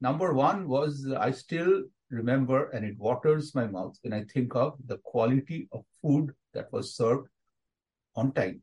Number 0.01 0.33
one 0.33 0.67
was 0.67 1.09
I 1.17 1.31
still 1.31 1.83
remember, 2.09 2.69
and 2.71 2.83
it 2.83 2.97
waters 2.97 3.55
my 3.55 3.65
mouth 3.65 3.97
when 4.01 4.11
I 4.11 4.25
think 4.25 4.57
of 4.57 4.77
the 4.85 4.97
quality 4.97 5.69
of 5.71 5.85
food 6.01 6.33
that 6.53 6.69
was 6.73 6.97
served 6.97 7.29
on 8.13 8.33
time. 8.33 8.61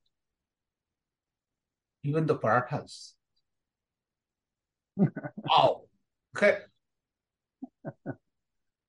Even 2.03 2.27
the 2.27 2.37
parathas. 2.37 3.14
wow. 4.99 5.85
Okay. 6.37 6.59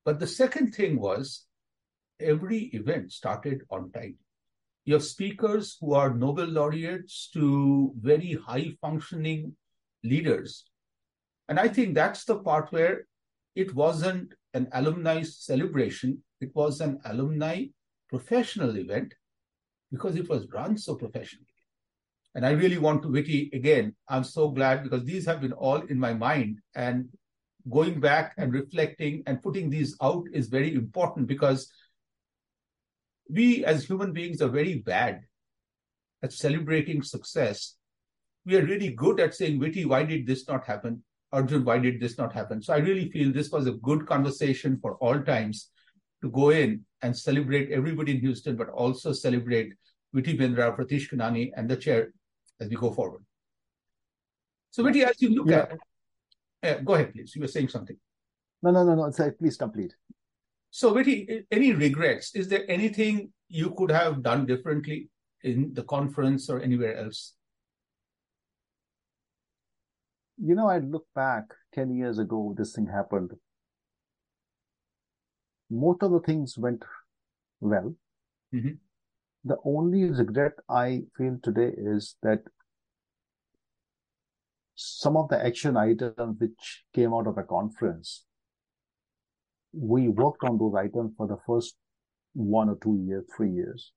But 0.03 0.19
the 0.19 0.27
second 0.27 0.75
thing 0.75 0.99
was 0.99 1.45
every 2.19 2.63
event 2.75 3.13
started 3.13 3.61
on 3.69 3.89
time. 3.93 4.17
You 4.85 4.95
have 4.95 5.03
speakers 5.03 5.77
who 5.79 5.93
are 5.93 6.13
Nobel 6.13 6.47
laureates 6.47 7.29
to 7.33 7.93
very 7.99 8.33
high 8.33 8.75
functioning 8.81 9.55
leaders. 10.03 10.65
And 11.47 11.59
I 11.59 11.67
think 11.67 11.95
that's 11.95 12.25
the 12.25 12.39
part 12.39 12.71
where 12.71 13.05
it 13.55 13.73
wasn't 13.73 14.33
an 14.53 14.67
alumni 14.73 15.21
celebration, 15.23 16.23
it 16.41 16.53
was 16.53 16.81
an 16.81 16.99
alumni 17.05 17.65
professional 18.09 18.77
event 18.77 19.13
because 19.91 20.15
it 20.15 20.27
was 20.29 20.47
run 20.51 20.77
so 20.77 20.95
professionally. 20.95 21.47
And 22.35 22.45
I 22.45 22.51
really 22.51 22.79
want 22.79 23.03
to, 23.03 23.11
Vitty, 23.11 23.51
again, 23.53 23.95
I'm 24.09 24.23
so 24.23 24.49
glad 24.49 24.83
because 24.83 25.03
these 25.03 25.25
have 25.27 25.41
been 25.41 25.53
all 25.53 25.81
in 25.81 25.99
my 25.99 26.13
mind. 26.13 26.59
And 26.75 27.09
going 27.69 27.99
back 27.99 28.33
and 28.37 28.51
reflecting 28.51 29.23
and 29.27 29.41
putting 29.41 29.69
these 29.69 29.95
out 30.01 30.25
is 30.33 30.47
very 30.47 30.73
important 30.73 31.27
because 31.27 31.71
we 33.29 33.65
as 33.65 33.85
human 33.85 34.13
beings 34.13 34.41
are 34.41 34.49
very 34.49 34.79
bad 34.79 35.21
at 36.21 36.33
celebrating 36.33 37.01
success. 37.01 37.75
We 38.45 38.57
are 38.57 38.65
really 38.65 38.89
good 38.89 39.19
at 39.19 39.33
saying, 39.33 39.59
Vitty, 39.59 39.85
why 39.85 40.03
did 40.03 40.27
this 40.27 40.47
not 40.47 40.65
happen? 40.65 41.03
Arjun, 41.31 41.65
why 41.65 41.79
did 41.79 41.99
this 41.99 42.17
not 42.17 42.33
happen? 42.33 42.61
So 42.61 42.73
I 42.73 42.77
really 42.77 43.09
feel 43.09 43.31
this 43.31 43.49
was 43.49 43.67
a 43.67 43.71
good 43.71 44.05
conversation 44.05 44.77
for 44.81 44.95
all 44.95 45.19
times 45.19 45.69
to 46.21 46.29
go 46.29 46.49
in 46.49 46.85
and 47.01 47.17
celebrate 47.17 47.71
everybody 47.71 48.13
in 48.13 48.19
Houston, 48.19 48.55
but 48.55 48.69
also 48.69 49.13
celebrate 49.13 49.73
Vitty 50.13 50.37
Bindra, 50.37 50.77
Pratish 50.77 51.09
Kanani, 51.11 51.51
and 51.55 51.69
the 51.69 51.75
chair 51.75 52.13
as 52.59 52.69
we 52.69 52.75
go 52.75 52.91
forward. 52.91 53.23
So, 54.69 54.83
Viti, 54.83 55.03
as 55.03 55.21
you 55.21 55.29
look 55.29 55.49
yeah. 55.49 55.65
at, 56.63 56.77
uh, 56.77 56.81
go 56.81 56.93
ahead, 56.93 57.13
please. 57.13 57.35
You 57.35 57.41
were 57.41 57.47
saying 57.47 57.69
something. 57.69 57.97
No, 58.61 58.71
no, 58.71 58.83
no, 58.83 58.95
no. 58.95 59.11
Say, 59.11 59.31
please 59.31 59.57
complete. 59.57 59.93
So, 60.75 60.91
Viti, 60.91 61.45
any 61.51 61.71
regrets? 61.71 62.33
Is 62.33 62.47
there 62.47 62.65
anything 62.67 63.31
you 63.47 63.75
could 63.77 63.91
have 63.91 64.23
done 64.23 64.47
differently 64.47 65.07
in 65.43 65.71
the 65.71 65.83
conference 65.83 66.49
or 66.49 66.61
anywhere 66.61 66.97
else? 66.97 67.35
You 70.35 70.55
know, 70.55 70.67
I 70.67 70.79
look 70.79 71.05
back 71.13 71.43
10 71.75 71.95
years 71.95 72.17
ago, 72.17 72.55
this 72.57 72.73
thing 72.73 72.87
happened. 72.87 73.33
Most 75.69 76.01
of 76.01 76.11
the 76.11 76.21
things 76.21 76.57
went 76.57 76.83
well. 77.59 77.93
Mm-hmm. 78.51 78.73
The 79.43 79.57
only 79.63 80.05
regret 80.05 80.53
I 80.67 81.03
feel 81.15 81.37
today 81.43 81.71
is 81.77 82.15
that 82.23 82.39
some 84.73 85.17
of 85.17 85.29
the 85.29 85.45
action 85.45 85.77
items 85.77 86.39
which 86.39 86.83
came 86.95 87.13
out 87.13 87.27
of 87.27 87.35
the 87.35 87.43
conference, 87.43 88.25
we 89.73 90.07
worked 90.07 90.43
on 90.43 90.57
those 90.57 90.75
items 90.75 91.13
for 91.17 91.27
the 91.27 91.37
first 91.45 91.75
one 92.33 92.69
or 92.69 92.77
two 92.81 93.03
years, 93.05 93.25
three 93.35 93.51
years. 93.51 93.91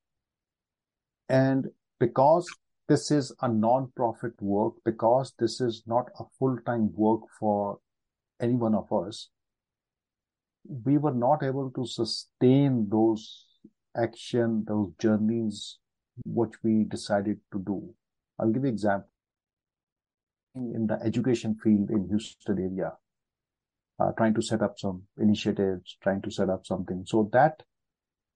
And 1.29 1.67
because 2.01 2.49
this 2.89 3.11
is 3.11 3.35
a 3.43 3.49
non-profit 3.49 4.33
work, 4.41 4.75
because 4.85 5.33
this 5.39 5.61
is 5.61 5.83
not 5.87 6.07
a 6.19 6.25
full-time 6.39 6.91
work 6.95 7.21
for 7.39 7.79
any 8.41 8.55
one 8.55 8.75
of 8.75 8.93
us, 8.93 9.29
we 10.85 10.99
were 10.99 11.15
not 11.15 11.43
able 11.43 11.71
to 11.71 11.87
sustain 11.87 12.89
those 12.91 13.45
action, 13.97 14.65
those 14.67 14.91
journeys, 15.01 15.79
which 16.25 16.53
we 16.63 16.85
decided 16.85 17.39
to 17.53 17.59
do. 17.59 17.95
I'll 18.39 18.51
give 18.51 18.63
you 18.63 18.69
an 18.69 18.75
example. 18.75 19.09
In 20.55 20.87
the 20.87 20.99
education 21.03 21.57
field 21.63 21.91
in 21.91 22.09
Houston 22.09 22.59
area, 22.59 22.93
uh, 23.99 24.13
trying 24.13 24.35
to 24.35 24.43
set 24.43 24.63
up 24.63 24.79
some 24.79 25.03
initiatives, 25.19 25.97
trying 26.03 26.23
to 26.23 26.31
set 26.31 26.51
up 26.51 26.67
something. 26.67 27.05
So 27.07 27.29
that, 27.33 27.63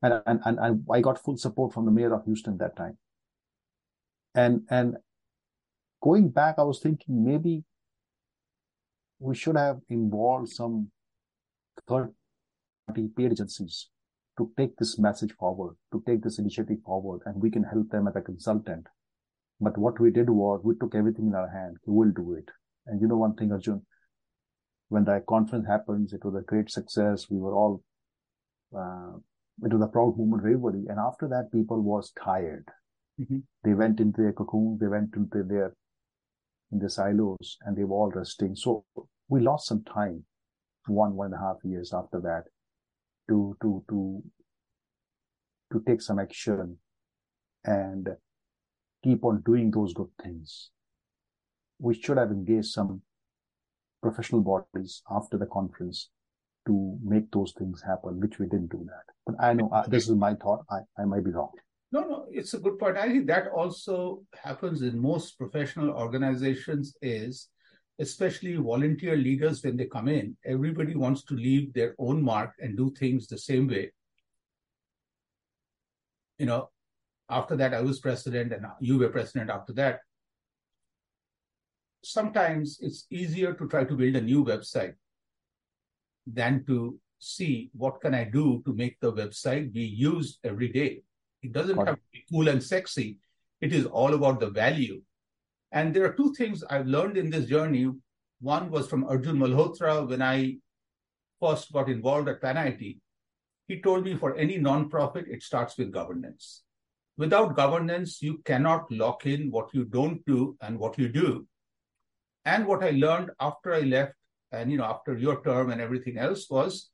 and, 0.02 0.22
and, 0.26 0.40
and 0.44 0.84
I 0.90 1.00
got 1.00 1.22
full 1.22 1.36
support 1.36 1.74
from 1.74 1.84
the 1.84 1.90
mayor 1.90 2.14
of 2.14 2.24
Houston 2.24 2.56
that 2.58 2.76
time. 2.76 2.96
And, 4.34 4.62
and 4.70 4.96
going 6.02 6.30
back, 6.30 6.54
I 6.58 6.62
was 6.62 6.80
thinking 6.80 7.24
maybe 7.24 7.64
we 9.18 9.34
should 9.34 9.56
have 9.56 9.80
involved 9.88 10.48
some 10.48 10.90
third 11.88 12.14
party 12.86 13.08
paid 13.16 13.32
agencies 13.32 13.88
to 14.38 14.50
take 14.56 14.76
this 14.76 14.98
message 14.98 15.32
forward, 15.32 15.76
to 15.92 16.02
take 16.06 16.22
this 16.22 16.38
initiative 16.38 16.78
forward, 16.84 17.20
and 17.26 17.40
we 17.40 17.50
can 17.50 17.64
help 17.64 17.90
them 17.90 18.08
as 18.08 18.16
a 18.16 18.22
consultant. 18.22 18.86
But 19.60 19.76
what 19.76 20.00
we 20.00 20.10
did 20.10 20.30
was 20.30 20.62
we 20.64 20.74
took 20.76 20.94
everything 20.94 21.26
in 21.26 21.34
our 21.34 21.50
hand. 21.50 21.76
We 21.84 21.94
will 21.94 22.12
do 22.12 22.32
it. 22.32 22.48
And 22.86 23.00
you 23.00 23.06
know 23.06 23.18
one 23.18 23.34
thing, 23.34 23.52
Arjun, 23.52 23.82
when 24.90 25.04
the 25.04 25.22
conference 25.28 25.66
happens, 25.66 26.12
it 26.12 26.24
was 26.24 26.34
a 26.34 26.44
great 26.44 26.70
success. 26.70 27.30
We 27.30 27.38
were 27.38 27.54
all, 27.54 27.82
uh, 28.76 29.12
it 29.64 29.72
was 29.72 29.82
a 29.82 29.86
proud 29.86 30.18
moment 30.18 30.42
for 30.42 30.48
everybody. 30.48 30.84
And 30.88 30.98
after 30.98 31.28
that, 31.28 31.52
people 31.52 31.80
was 31.80 32.12
tired. 32.22 32.66
Mm-hmm. 33.20 33.38
They 33.64 33.74
went 33.74 34.00
into 34.00 34.20
their 34.20 34.32
cocoon, 34.32 34.78
they 34.80 34.88
went 34.88 35.14
into 35.14 35.44
their, 35.44 35.74
in 36.72 36.80
the 36.80 36.90
silos 36.90 37.56
and 37.62 37.76
they 37.76 37.84
were 37.84 37.96
all 37.96 38.10
resting. 38.10 38.56
So 38.56 38.84
we 39.28 39.40
lost 39.40 39.68
some 39.68 39.84
time, 39.84 40.24
one, 40.86 41.14
one 41.14 41.26
and 41.26 41.34
a 41.34 41.38
half 41.38 41.56
years 41.64 41.92
after 41.94 42.20
that 42.20 42.44
to 43.28 43.56
to 43.62 43.84
to 43.88 44.22
to 45.72 45.82
take 45.86 46.02
some 46.02 46.18
action 46.18 46.76
and 47.64 48.08
keep 49.04 49.24
on 49.24 49.40
doing 49.46 49.70
those 49.70 49.94
good 49.94 50.10
things. 50.22 50.70
We 51.78 51.94
should 51.94 52.16
have 52.16 52.30
engaged 52.30 52.70
some 52.70 53.02
professional 54.02 54.40
bodies 54.40 55.02
after 55.10 55.36
the 55.38 55.46
conference 55.46 56.10
to 56.66 56.98
make 57.02 57.30
those 57.32 57.52
things 57.52 57.82
happen, 57.82 58.20
which 58.20 58.38
we 58.38 58.46
didn't 58.46 58.70
do 58.70 58.86
that. 58.86 59.14
But 59.26 59.42
I 59.42 59.52
know 59.52 59.70
this 59.88 60.08
is 60.08 60.14
my 60.14 60.34
thought. 60.34 60.64
I, 60.70 60.80
I 60.98 61.04
might 61.04 61.24
be 61.24 61.30
wrong. 61.30 61.52
No, 61.92 62.00
no, 62.02 62.26
it's 62.30 62.54
a 62.54 62.58
good 62.58 62.78
point. 62.78 62.96
I 62.96 63.08
think 63.08 63.26
that 63.26 63.48
also 63.48 64.22
happens 64.34 64.82
in 64.82 65.00
most 65.00 65.36
professional 65.36 65.90
organizations 65.90 66.94
is 67.02 67.48
especially 68.00 68.56
volunteer 68.56 69.14
leaders 69.14 69.62
when 69.62 69.76
they 69.76 69.84
come 69.84 70.08
in, 70.08 70.36
everybody 70.44 70.96
wants 70.96 71.22
to 71.22 71.34
leave 71.34 71.72
their 71.74 71.94
own 71.98 72.22
mark 72.22 72.54
and 72.58 72.76
do 72.76 72.90
things 72.98 73.26
the 73.26 73.36
same 73.36 73.68
way. 73.68 73.92
You 76.38 76.46
know, 76.46 76.70
after 77.28 77.56
that, 77.56 77.74
I 77.74 77.82
was 77.82 78.00
president 78.00 78.54
and 78.54 78.64
you 78.80 78.98
were 78.98 79.10
president 79.10 79.50
after 79.50 79.74
that. 79.74 80.00
Sometimes 82.02 82.78
it's 82.80 83.06
easier 83.10 83.52
to 83.54 83.68
try 83.68 83.84
to 83.84 83.94
build 83.94 84.16
a 84.16 84.20
new 84.20 84.44
website 84.44 84.94
than 86.26 86.64
to 86.66 86.98
see 87.18 87.70
what 87.74 88.00
can 88.00 88.14
I 88.14 88.24
do 88.24 88.62
to 88.64 88.72
make 88.72 88.98
the 89.00 89.12
website 89.12 89.72
be 89.72 89.82
used 89.82 90.38
every 90.44 90.68
day. 90.68 91.02
It 91.42 91.52
doesn't 91.52 91.76
have 91.76 91.96
to 91.96 92.00
be 92.12 92.24
cool 92.30 92.48
and 92.48 92.62
sexy. 92.62 93.18
It 93.60 93.72
is 93.72 93.86
all 93.86 94.14
about 94.14 94.40
the 94.40 94.50
value 94.50 95.02
and 95.72 95.94
there 95.94 96.04
are 96.04 96.12
two 96.12 96.34
things 96.34 96.64
I've 96.64 96.86
learned 96.86 97.16
in 97.16 97.30
this 97.30 97.46
journey. 97.46 97.90
One 98.40 98.70
was 98.70 98.88
from 98.88 99.04
Arjun 99.04 99.38
Malhotra 99.38 100.08
when 100.08 100.22
I 100.22 100.56
first 101.40 101.72
got 101.72 101.88
involved 101.88 102.28
at 102.28 102.42
PanIIT. 102.42 102.98
He 103.68 103.80
told 103.80 104.04
me 104.04 104.16
for 104.16 104.36
any 104.36 104.58
nonprofit, 104.58 105.28
it 105.28 105.42
starts 105.42 105.78
with 105.78 105.92
governance. 105.92 106.62
Without 107.16 107.54
governance, 107.54 108.20
you 108.20 108.38
cannot 108.44 108.90
lock 108.90 109.26
in 109.26 109.50
what 109.50 109.72
you 109.72 109.84
don't 109.84 110.24
do 110.26 110.56
and 110.60 110.78
what 110.78 110.98
you 110.98 111.08
do. 111.08 111.46
And 112.50 112.66
what 112.66 112.82
I 112.82 112.90
learned 112.90 113.30
after 113.38 113.72
I 113.72 113.82
left, 113.82 114.14
and 114.50 114.72
you 114.72 114.78
know, 114.78 114.90
after 114.94 115.16
your 115.16 115.40
term 115.44 115.70
and 115.70 115.80
everything 115.80 116.18
else, 116.18 116.50
was 116.50 116.90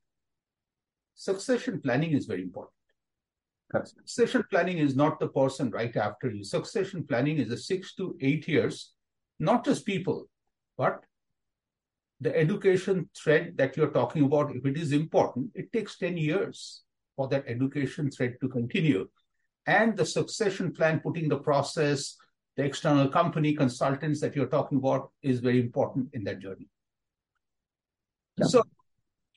succession 1.14 1.80
planning 1.80 2.12
is 2.12 2.26
very 2.26 2.42
important. 2.42 2.74
Succession 4.04 4.44
planning 4.50 4.78
is 4.78 4.94
not 4.94 5.18
the 5.18 5.28
person 5.28 5.70
right 5.70 5.96
after 5.96 6.30
you. 6.30 6.44
Succession 6.44 7.06
planning 7.06 7.38
is 7.38 7.50
a 7.50 7.56
six 7.56 7.94
to 7.94 8.14
eight 8.20 8.46
years, 8.46 8.92
not 9.38 9.64
just 9.64 9.86
people, 9.86 10.28
but 10.76 11.00
the 12.20 12.36
education 12.36 13.08
thread 13.16 13.54
that 13.56 13.76
you're 13.76 13.96
talking 14.00 14.24
about, 14.24 14.54
if 14.54 14.66
it 14.66 14.76
is 14.76 14.92
important, 14.92 15.50
it 15.54 15.72
takes 15.72 15.98
10 15.98 16.18
years 16.18 16.82
for 17.16 17.28
that 17.28 17.44
education 17.46 18.10
thread 18.10 18.36
to 18.42 18.48
continue. 18.48 19.08
And 19.66 19.96
the 19.96 20.06
succession 20.06 20.72
plan, 20.72 21.00
putting 21.00 21.28
the 21.28 21.38
process, 21.38 22.16
the 22.56 22.64
external 22.64 23.08
company 23.08 23.54
consultants 23.54 24.20
that 24.20 24.34
you're 24.34 24.46
talking 24.46 24.78
about 24.78 25.10
is 25.22 25.40
very 25.40 25.60
important 25.60 26.08
in 26.14 26.24
that 26.24 26.40
journey. 26.40 26.68
Yeah. 28.38 28.46
So, 28.46 28.62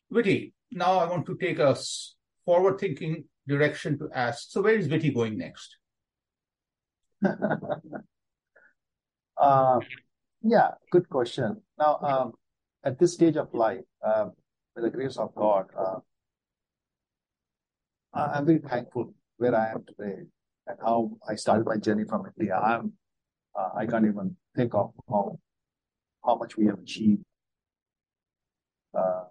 Viti, 0.10 0.54
now 0.72 1.00
I 1.00 1.06
want 1.10 1.26
to 1.26 1.36
take 1.38 1.60
a 1.60 1.76
forward 2.46 2.80
thinking 2.80 3.26
direction 3.48 3.98
to 4.00 4.10
ask. 4.14 4.52
So, 4.52 4.62
where 4.62 4.76
is 4.76 4.88
Viti 4.88 5.12
going 5.12 5.38
next? 5.38 5.76
uh, 9.38 9.80
yeah, 10.42 10.70
good 10.92 11.10
question. 11.10 11.62
Now, 11.78 12.00
um, 12.02 12.32
at 12.84 12.98
this 12.98 13.14
stage 13.14 13.36
of 13.36 13.54
life, 13.54 13.84
uh, 14.06 14.30
with 14.76 14.86
the 14.86 14.90
grace 14.90 15.18
of 15.18 15.36
God, 15.36 15.66
uh, 15.78 16.00
I'm 18.14 18.46
very 18.46 18.60
thankful 18.60 19.14
where 19.38 19.56
I 19.56 19.72
am 19.72 19.84
today 19.86 20.22
and 20.68 20.78
how 20.82 21.12
I 21.28 21.36
started 21.36 21.66
my 21.66 21.78
journey 21.78 22.06
from 22.06 22.26
India. 22.38 22.56
I'm, 22.58 22.94
I 23.76 23.86
can't 23.86 24.06
even 24.06 24.36
think 24.56 24.74
of 24.74 24.94
how 25.10 25.40
how 26.26 26.36
much 26.36 26.58
we 26.58 26.66
have 26.66 26.80
achieved, 26.80 27.24
uh, 28.94 29.24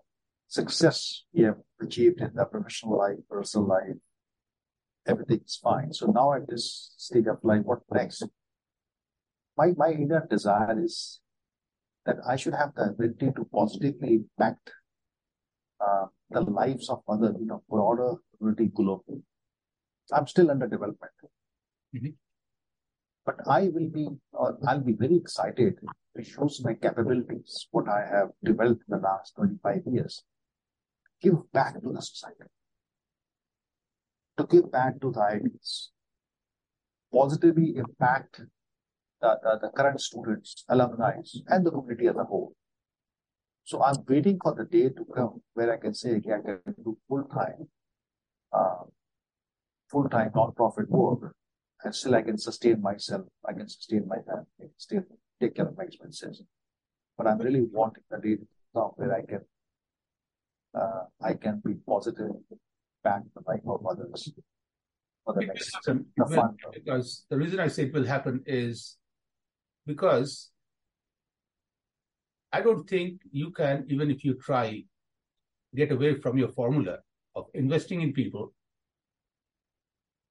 success 0.46 1.24
we 1.34 1.42
have 1.44 1.58
achieved 1.80 2.20
in 2.20 2.32
the 2.34 2.44
professional 2.44 2.98
life, 2.98 3.18
personal 3.28 3.68
life, 3.68 3.96
everything's 5.06 5.56
fine. 5.56 5.92
So 5.92 6.06
now 6.06 6.32
at 6.32 6.48
this 6.48 6.94
stage 6.96 7.26
of 7.26 7.38
life, 7.42 7.62
what 7.64 7.80
next? 7.92 8.24
My 9.56 9.72
my 9.76 9.90
inner 9.90 10.26
desire 10.28 10.82
is 10.82 11.20
that 12.06 12.16
I 12.26 12.36
should 12.36 12.54
have 12.54 12.74
the 12.74 12.84
ability 12.90 13.32
to 13.36 13.44
positively 13.52 14.14
impact 14.20 14.70
uh, 15.80 16.06
the 16.30 16.40
lives 16.40 16.88
of 16.88 17.02
other, 17.08 17.34
you 17.38 17.46
know, 17.46 17.62
broader 17.68 18.14
community 18.36 18.68
globally. 18.68 19.22
I'm 20.12 20.26
still 20.26 20.50
under 20.50 20.66
development. 20.66 21.12
Mm-hmm. 21.94 22.14
But 23.28 23.46
I 23.46 23.68
will 23.74 23.90
be, 23.90 24.08
I'll 24.66 24.80
be 24.80 24.94
very 24.94 25.16
excited. 25.16 25.74
To 26.16 26.24
show 26.24 26.48
my 26.64 26.72
capabilities, 26.72 27.68
what 27.70 27.86
I 27.86 28.00
have 28.10 28.30
developed 28.42 28.84
in 28.88 28.96
the 28.96 29.02
last 29.06 29.34
25 29.36 29.82
years, 29.92 30.24
give 31.20 31.36
back 31.52 31.74
to 31.82 31.92
the 31.92 32.00
society. 32.00 32.48
To 34.38 34.46
give 34.46 34.72
back 34.72 34.98
to 35.02 35.12
the 35.12 35.20
ideals, 35.20 35.90
positively 37.12 37.76
impact 37.76 38.40
the, 39.20 39.38
the, 39.42 39.58
the 39.60 39.68
current 39.76 40.00
students, 40.00 40.64
alumni, 40.70 41.16
and 41.48 41.66
the 41.66 41.70
community 41.70 42.06
as 42.08 42.16
a 42.16 42.24
whole. 42.24 42.54
So 43.64 43.82
I'm 43.82 43.96
waiting 44.08 44.38
for 44.42 44.54
the 44.54 44.64
day 44.64 44.88
to 44.88 45.04
come 45.14 45.42
where 45.52 45.70
I 45.70 45.76
can 45.76 45.92
say, 45.92 46.16
okay, 46.16 46.32
I 46.32 46.40
can 46.40 46.74
do 46.82 46.96
full 47.06 47.24
time, 47.24 47.68
uh, 48.54 48.84
full 49.90 50.08
time 50.08 50.30
non-profit 50.34 50.88
work, 50.88 51.34
and 51.84 51.94
still 51.94 52.14
I 52.14 52.22
can 52.22 52.38
sustain 52.38 52.80
myself, 52.80 53.26
I 53.48 53.52
can 53.52 53.68
sustain 53.68 54.06
my 54.06 54.18
family, 54.26 54.70
still 54.76 55.02
take 55.40 55.54
care 55.54 55.66
of 55.66 55.76
my 55.76 55.84
expenses. 55.84 56.42
but 57.16 57.26
I'm 57.26 57.38
really 57.38 57.62
wanting 57.62 58.04
a 58.12 58.20
day 58.20 58.36
where 58.72 59.12
I 59.14 59.22
can 59.22 59.40
uh, 60.74 61.04
I 61.20 61.34
can 61.34 61.60
be 61.64 61.74
positive 61.86 62.30
back 63.02 63.22
the 63.34 63.42
life 63.46 63.66
of 63.66 63.84
others 63.86 64.30
for 65.24 65.34
the 65.34 65.40
It 65.40 65.46
next 65.48 65.74
happen. 65.74 66.06
the 66.16 66.24
will, 66.24 66.34
fun. 66.36 66.56
because 66.72 67.24
the 67.30 67.36
reason 67.36 67.58
I 67.60 67.68
say 67.68 67.84
it 67.84 67.92
will 67.94 68.04
happen 68.06 68.42
is 68.46 68.96
because 69.86 70.50
I 72.52 72.60
don't 72.60 72.88
think 72.88 73.20
you 73.30 73.50
can, 73.50 73.84
even 73.88 74.10
if 74.10 74.24
you 74.24 74.34
try, 74.34 74.84
get 75.74 75.90
away 75.92 76.20
from 76.20 76.38
your 76.38 76.48
formula 76.48 76.98
of 77.34 77.46
investing 77.54 78.00
in 78.02 78.12
people, 78.12 78.52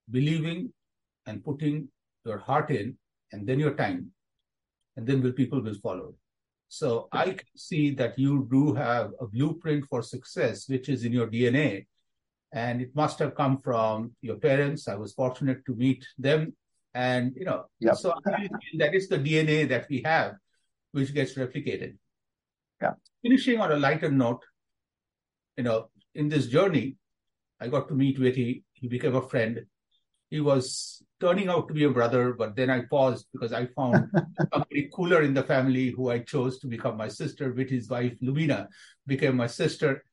believing 0.10 0.72
and 1.28 1.44
putting 1.44 1.88
your 2.26 2.40
heart 2.40 2.72
in, 2.72 2.98
and 3.32 3.46
then 3.48 3.60
your 3.60 3.74
time, 3.76 4.12
and 4.96 5.06
then 5.06 5.22
will 5.22 5.34
people 5.34 5.62
will 5.62 5.76
follow. 5.76 6.16
So 6.70 7.08
I 7.12 7.26
can 7.26 7.56
see 7.56 7.92
that 7.96 8.18
you 8.20 8.48
do 8.52 8.74
have 8.74 9.12
a 9.22 9.28
blueprint 9.28 9.86
for 9.86 10.02
success, 10.02 10.68
which 10.68 10.90
is 10.90 11.06
in 11.06 11.14
your 11.14 11.28
DNA, 11.28 11.86
and 12.54 12.82
it 12.82 12.96
must 12.96 13.20
have 13.20 13.36
come 13.36 13.58
from 13.58 14.14
your 14.22 14.38
parents. 14.38 14.88
I 14.88 14.96
was 14.96 15.14
fortunate 15.14 15.66
to 15.66 15.76
meet 15.76 16.06
them, 16.18 16.54
and 16.94 17.34
you 17.36 17.46
know, 17.46 17.66
Yep. 17.80 17.96
so 17.98 18.14
that 18.82 18.96
is 18.96 19.08
the 19.08 19.18
DNA 19.18 19.68
that 19.70 19.88
we 19.90 20.02
have, 20.04 20.36
which 20.92 21.14
gets 21.14 21.36
replicated. 21.36 21.96
Yeah. 22.82 22.94
Finishing 23.22 23.60
on 23.60 23.72
a 23.72 23.78
lighter 23.78 24.12
note, 24.12 24.44
you 25.58 25.64
know, 25.64 25.90
in 26.16 26.30
this 26.30 26.48
journey, 26.48 26.96
I 27.60 27.68
got 27.68 27.88
to 27.90 27.96
meet 27.96 28.20
Witty. 28.20 28.64
He 28.74 28.88
became 28.88 29.16
a 29.16 29.22
friend. 29.28 29.66
He 30.30 30.40
was 30.42 31.02
turning 31.20 31.48
out 31.48 31.68
to 31.68 31.74
be 31.74 31.86
a 31.86 31.90
brother, 31.90 32.34
but 32.34 32.56
then 32.56 32.70
I 32.70 32.82
paused 32.82 33.28
because 33.34 33.54
I 33.54 33.68
found 33.68 34.12
somebody 34.54 34.90
cooler 34.94 35.22
in 35.24 35.34
the 35.34 35.44
family 35.44 35.90
who 35.90 36.10
I 36.10 36.20
chose 36.20 36.60
to 36.60 36.68
become 36.68 36.98
my 36.98 37.08
sister. 37.08 37.54
Witty's 37.54 37.90
wife, 37.90 38.18
Lumina, 38.22 38.68
became 39.06 39.38
my 39.38 39.48
sister. 39.48 40.04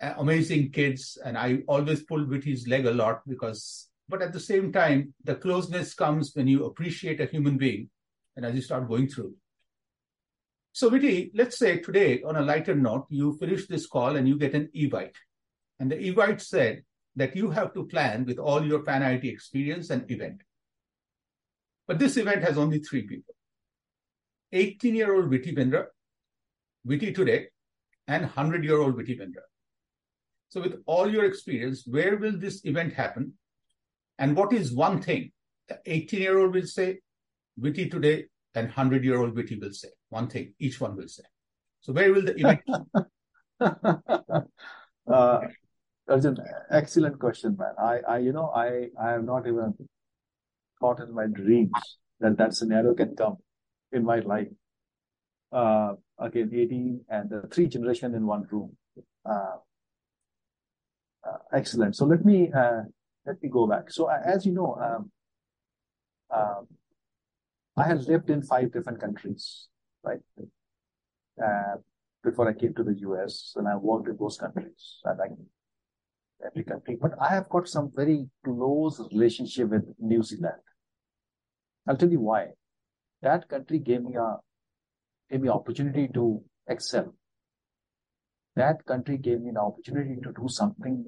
Amazing 0.00 0.72
kids, 0.72 1.18
and 1.22 1.36
I 1.36 1.58
always 1.68 2.02
pulled 2.02 2.28
Witty's 2.28 2.66
leg 2.66 2.86
a 2.86 2.92
lot 2.92 3.20
because, 3.28 3.88
but 4.08 4.22
at 4.22 4.32
the 4.32 4.40
same 4.40 4.72
time, 4.72 5.12
the 5.24 5.34
closeness 5.34 5.92
comes 5.94 6.32
when 6.34 6.48
you 6.48 6.64
appreciate 6.64 7.20
a 7.20 7.26
human 7.26 7.58
being 7.58 7.90
and 8.36 8.46
as 8.46 8.54
you 8.54 8.62
start 8.62 8.88
going 8.88 9.08
through. 9.08 9.34
So, 10.72 10.88
Witty, 10.88 11.32
let's 11.34 11.58
say 11.58 11.78
today, 11.78 12.22
on 12.22 12.36
a 12.36 12.42
lighter 12.42 12.74
note, 12.74 13.06
you 13.10 13.36
finish 13.38 13.66
this 13.66 13.86
call 13.86 14.16
and 14.16 14.28
you 14.28 14.38
get 14.38 14.54
an 14.54 14.70
evite. 14.74 15.16
And 15.78 15.90
the 15.90 15.96
evite 15.96 16.40
said 16.40 16.84
that 17.20 17.36
you 17.36 17.50
have 17.50 17.74
to 17.74 17.84
plan 17.86 18.24
with 18.24 18.38
all 18.38 18.66
your 18.66 18.82
Pan 18.82 19.02
IIT 19.02 19.24
experience 19.24 19.90
and 19.90 20.10
event. 20.10 20.40
But 21.86 21.98
this 21.98 22.16
event 22.16 22.42
has 22.42 22.56
only 22.56 22.78
three 22.78 23.02
people 23.02 23.34
18 24.52 24.94
year 24.94 25.14
old 25.14 25.28
Witty 25.28 25.54
Bindra, 25.54 25.84
Witty 26.84 27.12
today, 27.12 27.48
and 28.08 28.22
100 28.22 28.64
year 28.64 28.78
old 28.78 28.96
Witty 28.96 29.18
Bindra. 29.18 29.44
So, 30.48 30.62
with 30.62 30.82
all 30.86 31.08
your 31.08 31.26
experience, 31.26 31.86
where 31.86 32.16
will 32.16 32.38
this 32.38 32.64
event 32.64 32.94
happen? 32.94 33.34
And 34.18 34.34
what 34.34 34.54
is 34.54 34.72
one 34.72 35.02
thing 35.02 35.30
the 35.68 35.78
18 35.84 36.20
year 36.20 36.38
old 36.38 36.54
will 36.54 36.66
say, 36.66 37.00
Witty 37.58 37.90
today, 37.90 38.26
and 38.54 38.66
100 38.66 39.04
year 39.04 39.20
old 39.20 39.36
Witty 39.36 39.56
will 39.56 39.72
say? 39.72 39.88
One 40.08 40.28
thing, 40.28 40.54
each 40.58 40.80
one 40.80 40.96
will 40.96 41.08
say. 41.08 41.24
So, 41.82 41.92
where 41.92 42.12
will 42.12 42.22
the 42.22 42.36
event? 42.40 42.62
uh, 45.12 45.40
Arjun, 46.10 46.36
excellent 46.70 47.20
question, 47.20 47.56
man. 47.56 47.72
I, 47.78 48.00
I, 48.08 48.18
you 48.18 48.32
know, 48.32 48.50
I, 48.54 48.88
I 49.00 49.12
have 49.12 49.24
not 49.24 49.46
even 49.46 49.74
thought 50.80 50.98
in 50.98 51.14
my 51.14 51.26
dreams 51.26 51.70
that 52.18 52.36
that 52.36 52.54
scenario 52.54 52.94
can 52.94 53.14
come 53.14 53.36
in 53.92 54.04
my 54.04 54.18
life. 54.18 54.48
Uh, 55.52 55.94
again, 56.18 56.50
18 56.52 57.04
and 57.08 57.32
uh, 57.32 57.40
three 57.52 57.68
generation 57.68 58.14
in 58.14 58.26
one 58.26 58.44
room. 58.50 58.76
Uh, 59.24 59.56
uh, 61.24 61.38
excellent. 61.52 61.94
So 61.94 62.06
let 62.06 62.24
me 62.24 62.50
uh, 62.52 62.82
let 63.24 63.40
me 63.42 63.48
go 63.48 63.66
back. 63.68 63.90
So 63.90 64.06
uh, 64.06 64.20
as 64.24 64.44
you 64.44 64.52
know, 64.52 64.74
um, 64.76 65.10
um, 66.36 66.66
I 67.76 67.84
had 67.84 68.02
lived 68.08 68.30
in 68.30 68.42
five 68.42 68.72
different 68.72 69.00
countries, 69.00 69.68
right? 70.02 70.20
Before 72.22 72.48
I 72.48 72.52
came 72.52 72.74
to 72.74 72.82
the 72.82 72.94
US, 73.00 73.54
and 73.56 73.68
I 73.68 73.76
worked 73.76 74.08
in 74.08 74.16
those 74.18 74.36
countries. 74.36 75.00
I 75.06 75.14
like 75.14 75.30
every 76.44 76.64
country, 76.64 76.96
but 77.00 77.12
I 77.20 77.28
have 77.28 77.48
got 77.48 77.68
some 77.68 77.90
very 77.94 78.28
close 78.44 79.00
relationship 79.12 79.68
with 79.68 79.84
New 79.98 80.22
Zealand. 80.22 80.60
I'll 81.86 81.96
tell 81.96 82.10
you 82.10 82.20
why. 82.20 82.48
That 83.22 83.48
country 83.48 83.78
gave 83.78 84.02
me 84.02 84.16
a 84.16 84.36
gave 85.30 85.42
me 85.42 85.48
opportunity 85.48 86.08
to 86.14 86.42
excel. 86.68 87.14
That 88.56 88.84
country 88.86 89.18
gave 89.18 89.40
me 89.40 89.50
an 89.50 89.58
opportunity 89.58 90.16
to 90.22 90.32
do 90.32 90.48
something 90.48 91.06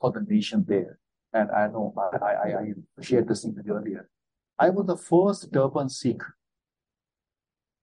for 0.00 0.12
the 0.12 0.20
nation 0.20 0.64
there. 0.68 0.98
And 1.32 1.50
I 1.50 1.66
know 1.66 1.94
I, 1.98 2.24
I, 2.24 2.58
I 2.60 3.02
shared 3.02 3.28
this 3.28 3.44
with 3.44 3.64
you 3.66 3.74
earlier. 3.74 4.08
I 4.58 4.70
was 4.70 4.86
the 4.86 4.96
first 4.96 5.52
turban 5.52 5.88
Sikh 5.88 6.22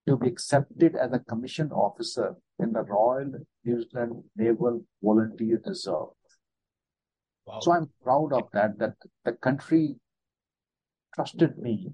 to 0.08 0.17
be 0.17 0.27
accepted 0.27 0.95
as 0.95 1.12
a 1.13 1.19
commissioned 1.19 1.71
officer 1.71 2.36
in 2.60 2.73
the 2.73 2.82
Royal 2.82 3.32
New 3.63 3.84
Zealand 3.84 4.23
Naval 4.36 4.84
Volunteer 5.01 5.62
Reserve. 5.65 6.10
Wow. 7.45 7.60
So 7.62 7.73
I'm 7.73 7.89
proud 8.03 8.34
of 8.34 8.43
that, 8.53 8.79
that 8.79 8.95
the 9.25 9.34
country 9.34 9.95
trusted 11.13 11.58
me 11.58 11.91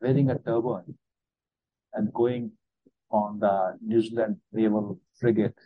wearing 0.00 0.30
a 0.30 0.38
turban 0.38 0.96
and 1.94 2.12
going 2.12 2.52
on 3.10 3.40
the 3.40 3.76
New 3.84 4.00
Zealand 4.00 4.36
Naval 4.52 5.00
frigate 5.18 5.58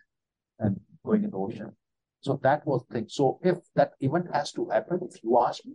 and 0.59 0.81
going 1.05 1.25
in 1.25 1.31
the 1.31 1.37
ocean. 1.37 1.73
So 2.21 2.39
that 2.43 2.67
was 2.67 2.85
the 2.89 2.95
thing. 2.95 3.07
So 3.09 3.39
if 3.43 3.59
that 3.75 3.93
event 4.01 4.27
has 4.33 4.53
to 4.53 4.69
happen, 4.69 5.01
if 5.03 5.23
you 5.23 5.39
ask 5.39 5.65
me, 5.65 5.75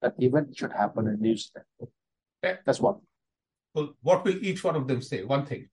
that 0.00 0.14
event 0.18 0.56
should 0.56 0.72
happen 0.72 1.06
in 1.06 1.20
New 1.20 1.36
Zealand. 1.36 1.66
Okay. 2.44 2.58
That's 2.64 2.80
one. 2.80 2.96
Well, 3.74 3.94
what 4.02 4.24
will 4.24 4.36
each 4.44 4.64
one 4.64 4.76
of 4.76 4.88
them 4.88 5.00
say? 5.00 5.22
One 5.22 5.46
thing. 5.46 5.68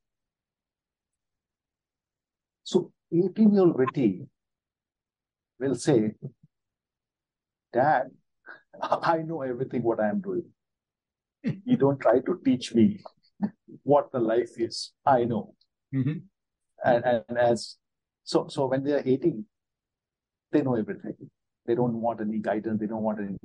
So 2.63 2.91
18 3.11 3.53
year 3.53 3.61
old 3.63 3.77
Witty 3.77 4.27
will 5.59 5.75
say, 5.75 6.11
Dad, 7.73 8.07
I 8.81 9.17
know 9.19 9.41
everything 9.41 9.83
what 9.83 9.99
I 9.99 10.09
am 10.09 10.21
doing. 10.21 10.45
You 11.43 11.77
don't 11.77 11.99
try 11.99 12.19
to 12.19 12.39
teach 12.43 12.73
me 12.75 12.99
what 13.83 14.11
the 14.11 14.19
life 14.19 14.51
is. 14.57 14.91
I 15.05 15.23
know. 15.23 15.55
Mhm. 15.93 16.23
And, 16.83 17.03
and 17.05 17.37
as 17.37 17.77
so 18.23 18.47
so 18.49 18.67
when 18.67 18.83
they 18.83 18.93
are 18.93 19.03
18, 19.05 19.45
they 20.51 20.61
know 20.61 20.75
everything. 20.75 21.15
They 21.65 21.75
don't 21.75 21.93
want 22.01 22.21
any 22.21 22.39
guidance, 22.39 22.79
they 22.79 22.87
don't 22.87 23.03
want 23.03 23.19
any 23.19 23.37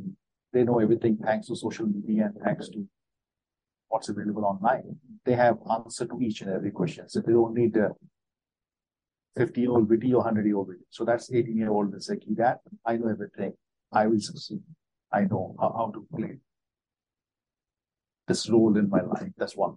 they 0.53 0.63
know 0.65 0.79
everything 0.79 1.19
thanks 1.19 1.49
to 1.49 1.57
social 1.57 1.87
media 1.87 2.27
and 2.27 2.43
thanks 2.45 2.69
to 2.69 2.87
what's 3.89 4.09
available 4.09 4.45
online. 4.45 4.97
They 5.25 5.35
have 5.35 5.59
answer 5.71 6.07
to 6.07 6.21
each 6.21 6.43
and 6.43 6.51
every 6.51 6.71
question. 6.71 7.09
So 7.09 7.21
they 7.21 7.33
don't 7.33 7.55
need 7.55 7.77
a 7.77 7.91
50 9.37 9.61
year 9.61 9.71
old 9.71 9.89
Witty, 9.89 10.13
or 10.15 10.19
100 10.19 10.47
year 10.47 10.57
old 10.57 10.69
Witty. 10.69 10.85
So 10.91 11.05
that's 11.05 11.33
18 11.33 11.57
year 11.57 11.71
old 11.71 11.93
will 11.93 12.01
say, 12.01 12.19
Dad, 12.33 12.59
I 12.87 12.97
know 12.97 13.09
everything. 13.09 13.53
I 13.95 14.07
will 14.07 14.21
succeed. 14.21 14.63
I 15.13 15.23
know 15.23 15.55
how, 15.61 15.73
how 15.77 15.93
to 15.95 16.07
play 16.15 16.39
this 18.27 18.49
role 18.51 18.77
in 18.77 18.89
my 18.89 19.01
life. 19.03 19.31
That's 19.37 19.57
one 19.57 19.77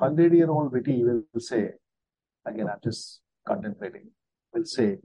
100 0.00 0.32
year 0.32 0.50
old 0.50 0.72
Witty 0.72 1.04
will 1.04 1.24
say, 1.36 1.72
again, 2.46 2.68
I'm 2.68 2.78
just 2.82 3.20
contemplating, 3.46 4.10
will 4.54 4.64
say, 4.64 4.96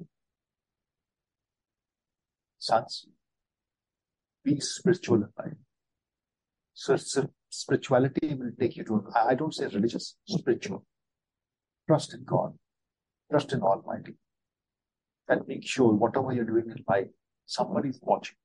sons, 2.59 3.05
be 4.43 4.59
spiritual 4.61 5.17
in 5.17 5.29
life. 5.37 5.57
So, 6.73 6.95
so 6.95 7.29
spirituality 7.49 8.35
will 8.35 8.51
take 8.57 8.77
you 8.77 8.85
to, 8.85 9.05
I 9.13 9.35
don't 9.35 9.53
say 9.53 9.65
religious, 9.65 10.15
spiritual. 10.25 10.85
Trust 11.87 12.13
in 12.13 12.23
God, 12.23 12.53
trust 13.29 13.51
in 13.51 13.61
Almighty, 13.61 14.15
and 15.27 15.47
make 15.47 15.65
sure 15.67 15.93
whatever 15.93 16.31
you're 16.31 16.45
doing 16.45 16.69
in 16.69 16.83
life, 16.87 17.07
somebody's 17.45 17.99
watching. 18.01 18.35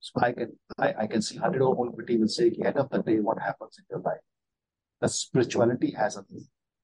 So 0.00 0.20
I 0.22 0.32
can, 0.32 0.52
I, 0.78 0.94
I 1.00 1.06
can 1.06 1.22
see 1.22 1.36
100 1.36 1.58
year 1.58 1.62
old 1.64 1.96
Witty 1.96 2.18
will 2.18 2.28
say, 2.28 2.48
at 2.48 2.54
the 2.56 2.66
end 2.66 2.76
of 2.76 2.90
the 2.90 3.02
day, 3.02 3.18
what 3.20 3.38
happens 3.40 3.76
in 3.78 3.84
your 3.90 4.00
life? 4.00 4.20
The 5.00 5.08
spirituality 5.08 5.90
has 5.92 6.16
a 6.16 6.24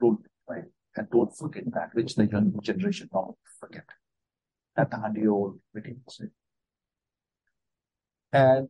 role, 0.01 0.19
right? 0.49 0.65
And 0.97 1.09
don't 1.11 1.35
forget 1.37 1.65
that, 1.73 1.95
which 1.95 2.15
the 2.15 2.27
young 2.27 2.53
generation 2.63 3.09
don't 3.13 3.37
forget. 3.61 3.85
That 4.77 4.91
the 4.91 4.97
100 4.97 5.21
year 5.21 5.31
old 5.31 5.61
Witty 5.75 5.93
will 5.93 6.13
say. 6.13 6.25
And 8.33 8.69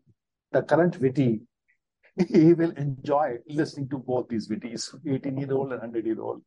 the 0.51 0.63
current 0.63 1.01
Witty, 1.01 1.41
he 2.29 2.53
will 2.53 2.73
enjoy 2.73 3.37
listening 3.49 3.89
to 3.91 3.99
both 3.99 4.29
these 4.29 4.49
Wittys, 4.49 4.95
18 5.09 5.39
year 5.39 5.53
old 5.53 5.73
and 5.73 5.81
100 5.81 6.05
year 6.05 6.21
old. 6.21 6.43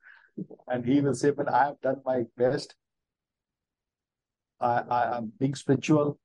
And 0.68 0.86
he 0.86 1.02
will 1.02 1.16
say, 1.16 1.32
Well, 1.32 1.50
I 1.50 1.66
have 1.66 1.82
done 1.82 2.02
my 2.06 2.24
best. 2.38 2.76
I, 4.60 4.80
I, 4.90 5.18
I'm 5.18 5.32
being 5.40 5.56
spiritual. 5.56 6.20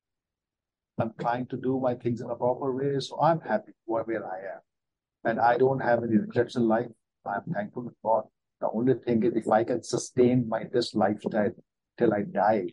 I'm 0.98 1.12
trying 1.20 1.46
to 1.46 1.56
do 1.56 1.80
my 1.80 1.94
things 1.94 2.20
in 2.20 2.30
a 2.30 2.34
proper 2.36 2.74
way. 2.74 3.00
So 3.00 3.20
I'm 3.20 3.40
happy 3.40 3.72
where, 3.86 4.04
where 4.04 4.24
I 4.26 4.38
am. 4.38 4.60
and 5.24 5.40
I 5.40 5.56
don't 5.58 5.80
have 5.80 6.02
any 6.02 6.16
regrets 6.18 6.56
in 6.56 6.68
life. 6.68 6.88
I'm 7.26 7.42
thankful 7.52 7.84
to 7.84 7.94
God. 8.04 8.24
The 8.60 8.68
only 8.72 8.94
thing 8.94 9.22
is, 9.24 9.34
if 9.34 9.48
I 9.48 9.64
can 9.64 9.82
sustain 9.82 10.48
my 10.48 10.64
this 10.72 10.94
lifestyle 10.94 11.50
till 11.98 12.14
I 12.14 12.22
die, 12.22 12.68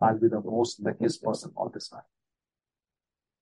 I'll 0.00 0.18
be 0.18 0.28
the 0.28 0.40
most 0.40 0.80
luckiest 0.80 1.22
person 1.22 1.52
on 1.56 1.70
this 1.74 1.90
earth. 1.94 2.02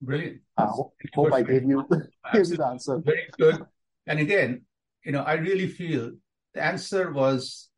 Brilliant. 0.01 0.41
I 0.57 0.65
hope, 0.67 0.95
hope 1.15 1.33
I 1.33 1.43
gave 1.43 1.65
you, 1.65 1.87
gave 2.33 2.49
you 2.49 2.57
the 2.57 2.67
answer. 2.67 2.99
Very 3.05 3.29
good. 3.39 3.65
And 4.07 4.19
again, 4.21 4.63
you 5.05 5.13
know, 5.13 5.23
I 5.23 5.35
really 5.35 5.69
feel 5.69 6.13
the 6.55 6.63
answer 6.63 7.13
was 7.13 7.69